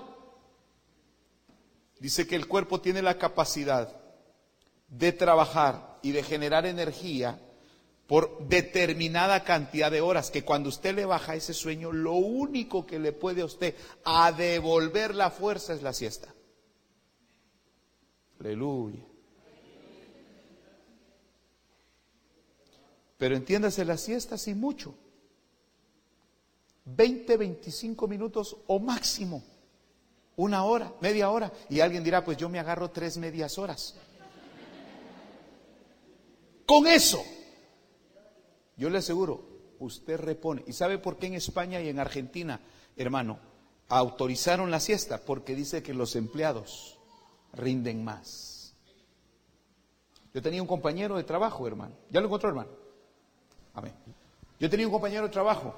[1.99, 4.01] Dice que el cuerpo tiene la capacidad
[4.87, 7.39] de trabajar y de generar energía
[8.07, 12.99] por determinada cantidad de horas, que cuando usted le baja ese sueño, lo único que
[12.99, 16.33] le puede a usted a devolver la fuerza es la siesta.
[18.39, 19.03] Aleluya.
[23.17, 24.93] Pero entiéndase, la siesta sin mucho.
[26.85, 29.43] 20, 25 minutos o máximo.
[30.37, 31.51] Una hora, media hora.
[31.69, 33.95] Y alguien dirá, pues yo me agarro tres medias horas.
[36.65, 37.23] Con eso,
[38.75, 39.47] yo le aseguro,
[39.79, 40.63] usted repone.
[40.67, 42.59] ¿Y sabe por qué en España y en Argentina,
[42.97, 43.39] hermano,
[43.87, 45.19] autorizaron la siesta?
[45.19, 46.97] Porque dice que los empleados
[47.53, 48.73] rinden más.
[50.33, 51.95] Yo tenía un compañero de trabajo, hermano.
[52.09, 52.71] ¿Ya lo encontró, hermano?
[53.73, 53.93] Amén.
[54.59, 55.73] Yo tenía un compañero de trabajo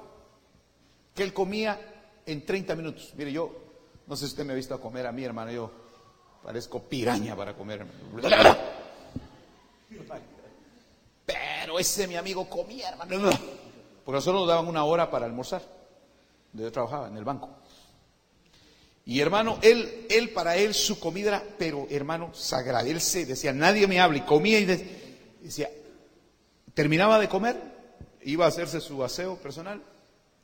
[1.14, 1.78] que él comía
[2.26, 3.12] en 30 minutos.
[3.16, 3.67] Mire, yo,
[4.08, 5.70] no sé si usted me ha visto comer a mí, hermano, yo
[6.42, 7.84] parezco piraña para comer.
[11.26, 13.30] Pero ese mi amigo comía, hermano.
[14.04, 15.62] Porque nosotros nos daban una hora para almorzar.
[16.54, 17.50] Yo trabajaba, en el banco.
[19.04, 22.88] Y hermano, él, él para él su comida era, pero hermano, sagrada.
[22.88, 24.18] Él se decía, nadie me hable.
[24.18, 25.70] Y comía y de- decía,
[26.74, 27.56] terminaba de comer,
[28.22, 29.82] iba a hacerse su aseo personal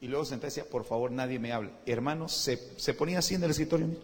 [0.05, 1.71] y luego sentaba y decía, por favor, nadie me hable.
[1.87, 4.03] Hermano, se, se ponía así en el escritorio mío.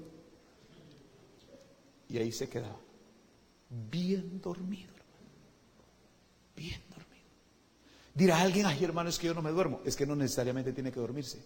[2.08, 2.80] Y ahí se quedaba.
[3.68, 5.28] Bien dormido, hermano.
[6.56, 7.26] Bien dormido.
[8.14, 9.82] Dirá alguien, ay hermano, es que yo no me duermo.
[9.84, 11.42] Es que no necesariamente tiene que dormirse.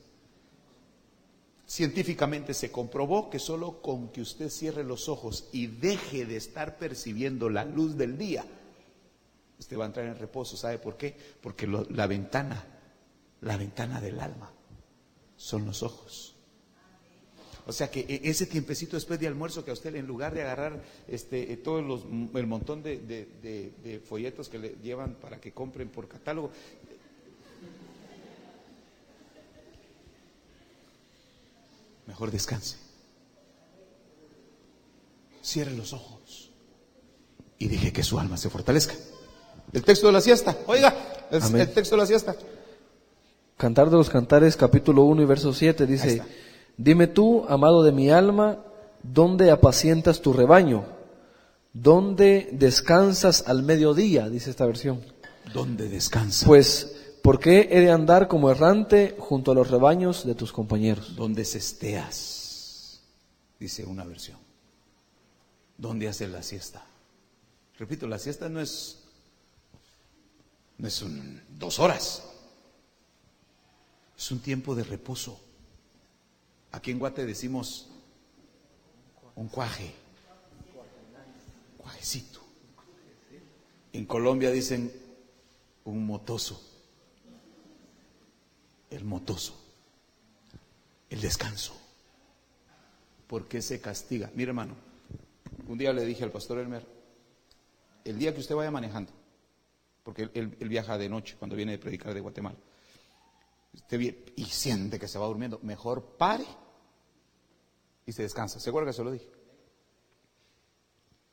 [1.66, 6.78] Científicamente se comprobó que solo con que usted cierre los ojos y deje de estar
[6.78, 8.44] percibiendo la luz del día,
[9.58, 10.56] usted va a entrar en reposo.
[10.56, 11.16] ¿Sabe por qué?
[11.42, 12.73] Porque la ventana,
[13.44, 14.50] la ventana del alma,
[15.36, 16.34] son los ojos.
[17.66, 20.42] O sea que e- ese tiempecito después de almuerzo que a usted en lugar de
[20.42, 22.02] agarrar este, eh, todos los,
[22.34, 26.50] el montón de, de- de- de folletos que le llevan para que compren por catálogo,
[32.06, 32.76] mejor descanse.
[35.42, 36.50] Cierre los ojos
[37.58, 38.94] y deje que su alma se fortalezca.
[39.72, 40.94] El texto de la siesta, oiga,
[41.30, 42.36] el texto de la siesta.
[43.56, 46.22] Cantar de los Cantares, capítulo 1 y verso 7, Ahí dice.
[46.76, 48.58] Dime tú, amado de mi alma,
[49.02, 50.84] ¿dónde apacientas tu rebaño?
[51.72, 54.28] ¿Dónde descansas al mediodía?
[54.28, 55.00] Dice esta versión.
[55.52, 56.46] ¿Dónde descansa?
[56.46, 61.14] Pues, ¿por qué he de andar como errante junto a los rebaños de tus compañeros?
[61.16, 63.00] ¿Dónde cesteas?
[63.60, 64.38] Dice una versión.
[65.78, 66.84] ¿Dónde haces la siesta?
[67.78, 68.98] Repito, la siesta no es,
[70.78, 72.22] no es un- dos horas.
[74.24, 75.38] Es un tiempo de reposo.
[76.72, 77.90] Aquí en Guate decimos
[79.34, 79.92] un cuaje.
[81.76, 82.40] Cuajecito.
[83.92, 84.90] En Colombia dicen
[85.84, 86.58] un motoso.
[88.88, 89.60] El motoso.
[91.10, 91.76] El descanso.
[93.26, 94.30] ¿Por qué se castiga?
[94.34, 94.74] Mire, hermano,
[95.68, 96.86] un día le dije al pastor Elmer,
[98.06, 99.12] el día que usted vaya manejando,
[100.02, 102.56] porque él viaja de noche cuando viene de predicar de Guatemala,
[103.74, 106.46] usted viene y siente que se va durmiendo, mejor pare
[108.06, 108.60] y se descansa.
[108.60, 109.30] ¿Se acuerda que se lo dije?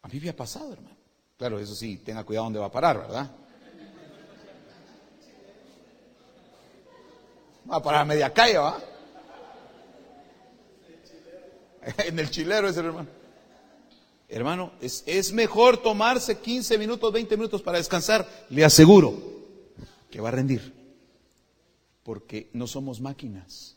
[0.03, 0.95] A mí me ha pasado, hermano.
[1.37, 3.31] Claro, eso sí, tenga cuidado donde va a parar, ¿verdad?
[7.69, 8.79] Va a parar a media calle, ¿va?
[12.05, 13.07] En el chilero ese hermano.
[14.29, 18.27] Hermano, es, es mejor tomarse 15 minutos, 20 minutos para descansar.
[18.49, 19.13] Le aseguro
[20.09, 20.80] que va a rendir.
[22.03, 23.75] Porque no somos máquinas.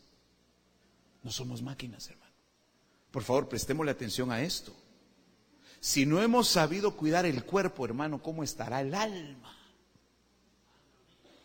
[1.23, 2.33] No somos máquinas, hermano.
[3.11, 4.73] Por favor, prestémosle atención a esto.
[5.79, 9.55] Si no hemos sabido cuidar el cuerpo, hermano, ¿cómo estará el alma?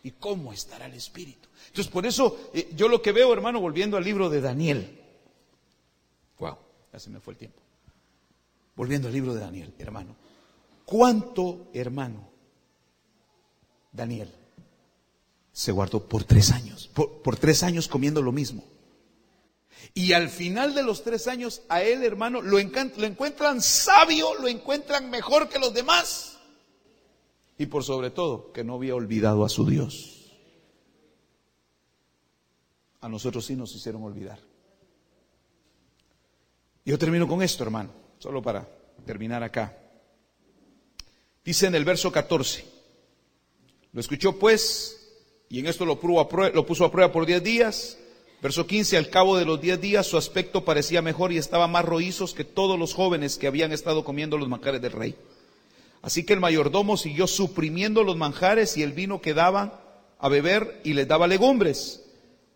[0.03, 1.47] ¿Y cómo estará el espíritu?
[1.67, 4.99] Entonces, por eso eh, yo lo que veo, hermano, volviendo al libro de Daniel.
[6.39, 6.57] Wow,
[6.91, 7.61] ya se me fue el tiempo.
[8.75, 10.15] Volviendo al libro de Daniel, hermano.
[10.85, 12.27] ¿Cuánto, hermano,
[13.91, 14.40] Daniel
[15.51, 16.89] se guardó por tres años?
[16.93, 18.63] Por, por tres años comiendo lo mismo.
[19.93, 24.47] Y al final de los tres años, a él, hermano, lo, lo encuentran sabio, lo
[24.47, 26.37] encuentran mejor que los demás.
[27.57, 30.31] Y por sobre todo, que no había olvidado a su Dios.
[33.01, 34.39] A nosotros sí nos hicieron olvidar.
[36.85, 38.67] Yo termino con esto, hermano, solo para
[39.05, 39.77] terminar acá.
[41.43, 42.65] Dice en el verso 14,
[43.93, 45.00] lo escuchó pues,
[45.51, 47.97] y en esto lo, puso a prueba por diez días,
[48.41, 51.85] Verso 15, al cabo de los diez días su aspecto parecía mejor y estaba más
[51.85, 55.15] roizos que todos los jóvenes que habían estado comiendo los manjares del rey.
[56.01, 59.83] Así que el mayordomo siguió suprimiendo los manjares y el vino que daba
[60.17, 62.03] a beber y les daba legumbres.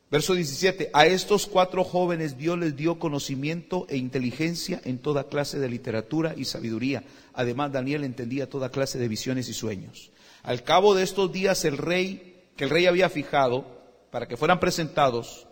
[0.10, 5.60] Verso 17, a estos cuatro jóvenes Dios les dio conocimiento e inteligencia en toda clase
[5.60, 7.04] de literatura y sabiduría.
[7.34, 10.10] Además, Daniel entendía toda clase de visiones y sueños.
[10.42, 13.66] Al cabo de estos días, el rey, que el rey había fijado
[14.12, 15.48] para que fueran presentados,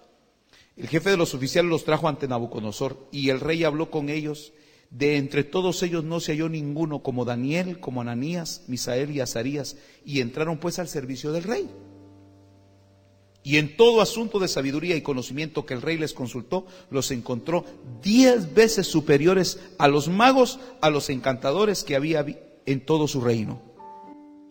[0.75, 4.53] el jefe de los oficiales los trajo ante Nabucodonosor y el rey habló con ellos.
[4.89, 9.77] De entre todos ellos no se halló ninguno como Daniel, como Ananías, Misael y Azarías,
[10.05, 11.69] y entraron pues al servicio del rey.
[13.43, 17.65] Y en todo asunto de sabiduría y conocimiento que el rey les consultó, los encontró
[18.01, 22.25] diez veces superiores a los magos, a los encantadores que había
[22.65, 23.72] en todo su reino.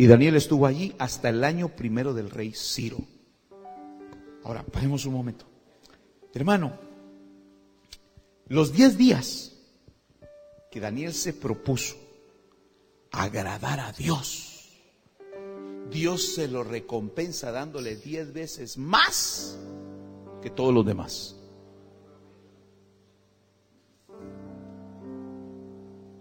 [0.03, 2.99] Y Daniel estuvo allí hasta el año primero del rey Ciro.
[4.43, 5.45] Ahora, paremos un momento.
[6.35, 6.73] Hermano,
[8.49, 9.53] los diez días
[10.73, 11.95] que Daniel se propuso
[13.13, 14.73] agradar a Dios,
[15.89, 19.57] Dios se lo recompensa dándole diez veces más
[20.43, 21.37] que todos los demás.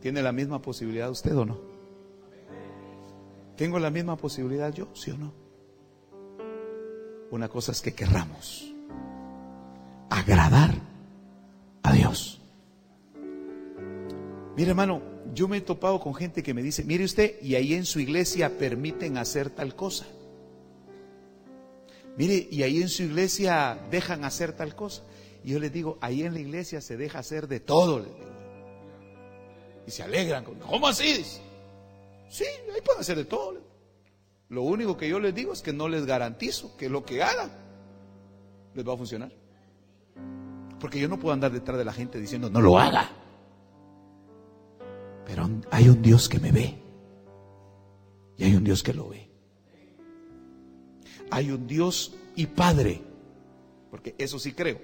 [0.01, 1.70] ¿Tiene la misma posibilidad usted o no?
[3.61, 5.31] ¿Tengo la misma posibilidad yo, sí o no?
[7.29, 8.73] Una cosa es que querramos
[10.09, 10.73] agradar
[11.83, 12.41] a Dios.
[14.57, 15.03] Mire hermano,
[15.35, 17.99] yo me he topado con gente que me dice, mire usted, y ahí en su
[17.99, 20.07] iglesia permiten hacer tal cosa.
[22.17, 25.03] Mire, y ahí en su iglesia dejan hacer tal cosa.
[25.43, 28.07] Y yo les digo, ahí en la iglesia se deja hacer de todo.
[29.85, 30.45] Y se alegran.
[30.45, 31.23] ¿Cómo así?
[32.31, 33.59] Sí, ahí pueden hacer de todo.
[34.47, 37.51] Lo único que yo les digo es que no les garantizo que lo que hagan
[38.73, 39.33] les va a funcionar.
[40.79, 43.11] Porque yo no puedo andar detrás de la gente diciendo, no lo haga.
[45.25, 46.77] Pero hay un Dios que me ve.
[48.37, 49.29] Y hay un Dios que lo ve.
[51.31, 53.01] Hay un Dios y Padre.
[53.89, 54.79] Porque eso sí creo.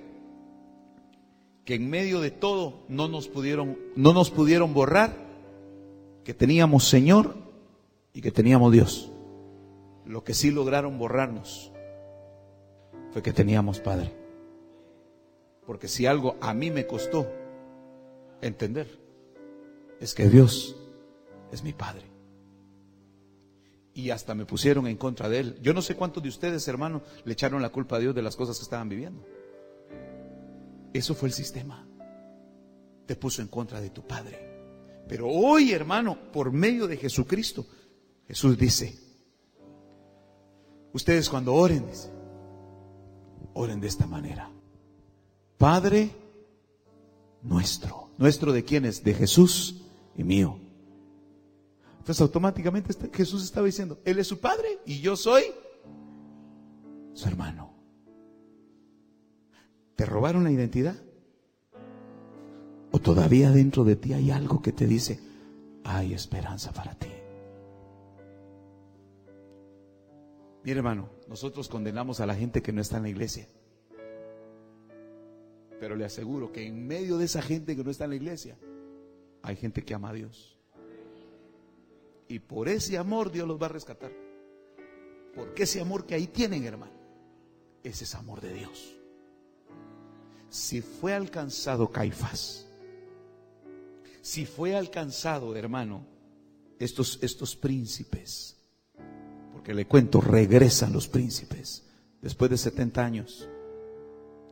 [1.63, 5.26] Que en medio de todo no nos pudieron, no nos pudieron borrar
[6.28, 7.38] que teníamos Señor
[8.11, 9.09] y que teníamos Dios.
[10.05, 11.71] Lo que sí lograron borrarnos
[13.13, 14.13] fue que teníamos Padre.
[15.65, 17.32] Porque si algo a mí me costó
[18.41, 18.99] entender,
[20.01, 20.75] es que Dios
[21.53, 22.03] es mi Padre.
[23.93, 25.59] Y hasta me pusieron en contra de Él.
[25.61, 28.36] Yo no sé cuántos de ustedes, hermano, le echaron la culpa a Dios de las
[28.36, 29.25] cosas que estaban viviendo.
[30.91, 31.88] Eso fue el sistema.
[33.05, 34.56] Te puso en contra de tu Padre.
[35.07, 37.65] Pero hoy, hermano, por medio de Jesucristo,
[38.27, 38.97] Jesús dice,
[40.93, 41.85] ustedes cuando oren,
[43.53, 44.51] oren de esta manera.
[45.57, 46.11] Padre
[47.41, 48.09] nuestro.
[48.17, 49.03] ¿Nuestro de quién es?
[49.03, 49.81] De Jesús
[50.15, 50.59] y mío.
[51.99, 55.43] Entonces automáticamente Jesús estaba diciendo, Él es su Padre y yo soy
[57.13, 57.73] su hermano.
[59.95, 60.95] ¿Te robaron la identidad?
[62.97, 65.19] ¿O todavía dentro de ti hay algo que te dice,
[65.83, 67.11] hay esperanza para ti?
[70.63, 73.47] Mira hermano, nosotros condenamos a la gente que no está en la iglesia.
[75.79, 78.57] Pero le aseguro que en medio de esa gente que no está en la iglesia,
[79.43, 80.57] hay gente que ama a Dios.
[82.27, 84.11] Y por ese amor Dios los va a rescatar.
[85.35, 86.93] Porque ese amor que ahí tienen, hermano,
[87.83, 88.97] ese es amor de Dios.
[90.49, 92.66] Si fue alcanzado Caifás,
[94.28, 96.05] si fue alcanzado, hermano,
[96.80, 98.57] estos, estos príncipes,
[99.53, 101.88] porque le cuento, regresan los príncipes
[102.21, 103.47] después de 70 años.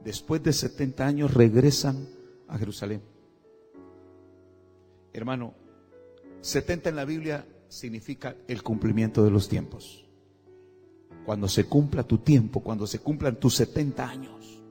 [0.01, 2.07] Después de 70 años regresan
[2.47, 3.01] a Jerusalén.
[5.11, 5.53] Hermano,
[6.39, 10.05] 70 en la Biblia significa el cumplimiento de los tiempos.
[11.25, 14.63] Cuando se cumpla tu tiempo, cuando se cumplan tus 70 años,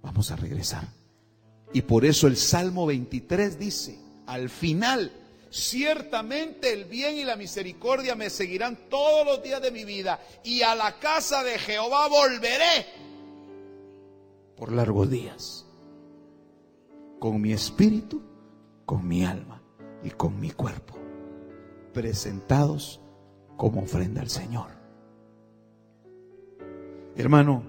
[0.00, 0.86] vamos a regresar.
[1.72, 5.12] Y por eso el Salmo 23 dice, al final,
[5.50, 10.62] ciertamente el bien y la misericordia me seguirán todos los días de mi vida y
[10.62, 12.86] a la casa de Jehová volveré
[14.56, 15.66] por largos días,
[17.18, 18.22] con mi espíritu,
[18.86, 19.60] con mi alma
[20.04, 20.94] y con mi cuerpo,
[21.92, 23.00] presentados
[23.56, 24.68] como ofrenda al Señor.
[27.16, 27.64] Hermano,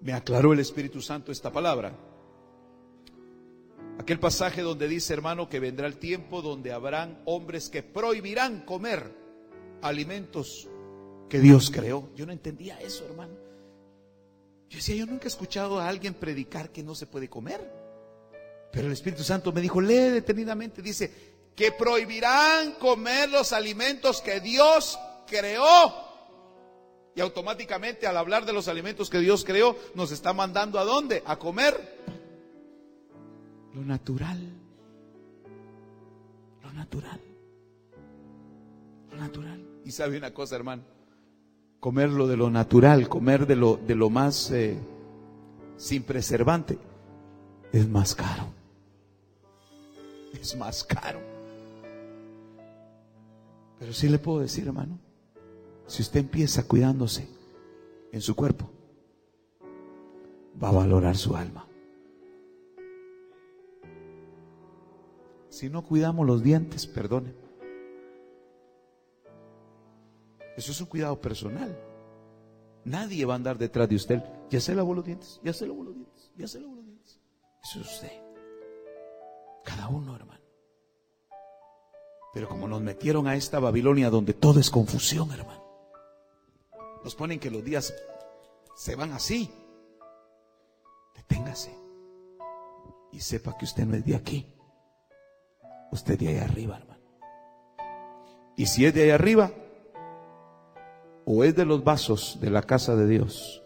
[0.00, 1.92] me aclaró el Espíritu Santo esta palabra.
[3.98, 9.12] Aquel pasaje donde dice, hermano, que vendrá el tiempo donde habrán hombres que prohibirán comer
[9.82, 10.68] alimentos
[11.28, 12.08] que Dios creó.
[12.14, 13.34] Yo no entendía eso, hermano.
[14.70, 17.60] Yo decía, yo nunca he escuchado a alguien predicar que no se puede comer.
[18.72, 21.10] Pero el Espíritu Santo me dijo, lee detenidamente, dice,
[21.56, 26.06] que prohibirán comer los alimentos que Dios creó.
[27.16, 31.22] Y automáticamente al hablar de los alimentos que Dios creó, nos está mandando a dónde?
[31.26, 31.98] A comer
[33.78, 34.38] lo natural.
[36.62, 37.20] Lo natural.
[39.10, 39.64] Lo natural.
[39.84, 40.82] Y sabe una cosa, hermano.
[41.78, 44.76] Comer lo de lo natural, comer de lo, de lo más eh,
[45.76, 46.76] sin preservante,
[47.72, 48.46] es más caro.
[50.32, 51.20] Es más caro.
[53.78, 54.98] Pero sí le puedo decir, hermano,
[55.86, 57.28] si usted empieza cuidándose
[58.10, 58.68] en su cuerpo,
[60.60, 61.67] va a valorar su alma.
[65.58, 67.34] Si no cuidamos los dientes, perdone.
[70.56, 71.76] Eso es un cuidado personal.
[72.84, 74.22] Nadie va a andar detrás de usted.
[74.50, 77.20] Ya se lavó los dientes, ya se lavó los dientes, ya se lavó los dientes.
[77.64, 78.22] Eso es usted.
[79.64, 80.44] Cada uno, hermano.
[82.32, 85.64] Pero como nos metieron a esta Babilonia donde todo es confusión, hermano.
[87.02, 87.92] Nos ponen que los días
[88.76, 89.50] se van así.
[91.16, 91.76] Deténgase.
[93.10, 94.54] Y sepa que usted no es de aquí.
[95.90, 97.00] Usted de ahí arriba, hermano.
[98.56, 99.52] Y si es de ahí arriba,
[101.24, 103.62] o es de los vasos de la casa de Dios,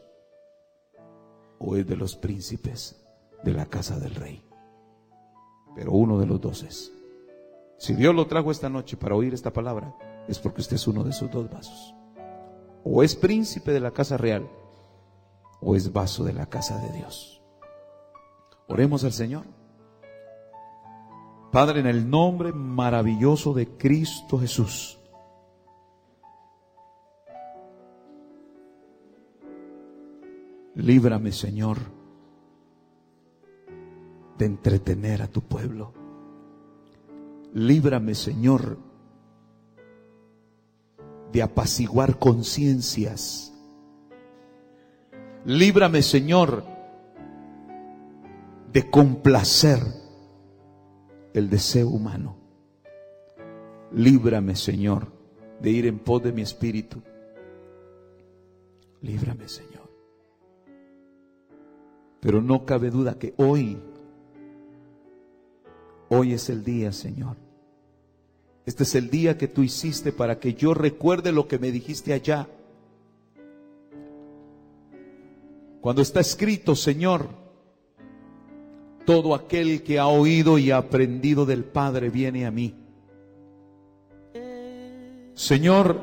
[1.58, 3.04] o es de los príncipes
[3.42, 4.44] de la casa del rey.
[5.74, 6.92] Pero uno de los dos es.
[7.78, 9.94] Si Dios lo trajo esta noche para oír esta palabra,
[10.28, 11.94] es porque usted es uno de esos dos vasos.
[12.84, 14.48] O es príncipe de la casa real
[15.60, 17.40] o es vaso de la casa de Dios.
[18.66, 19.44] Oremos al Señor.
[21.52, 24.98] Padre, en el nombre maravilloso de Cristo Jesús.
[30.74, 31.76] Líbrame, Señor,
[34.38, 35.92] de entretener a tu pueblo.
[37.52, 38.78] Líbrame, Señor,
[41.32, 43.52] de apaciguar conciencias.
[45.44, 46.64] Líbrame, Señor,
[48.72, 50.01] de complacer
[51.34, 52.36] el deseo humano.
[53.92, 55.08] Líbrame, Señor,
[55.60, 57.02] de ir en pos de mi espíritu.
[59.00, 59.90] Líbrame, Señor.
[62.20, 63.78] Pero no cabe duda que hoy,
[66.08, 67.36] hoy es el día, Señor,
[68.64, 72.12] este es el día que tú hiciste para que yo recuerde lo que me dijiste
[72.12, 72.48] allá.
[75.80, 77.41] Cuando está escrito, Señor,
[79.04, 82.74] todo aquel que ha oído y aprendido del Padre viene a mí.
[85.34, 86.00] Señor,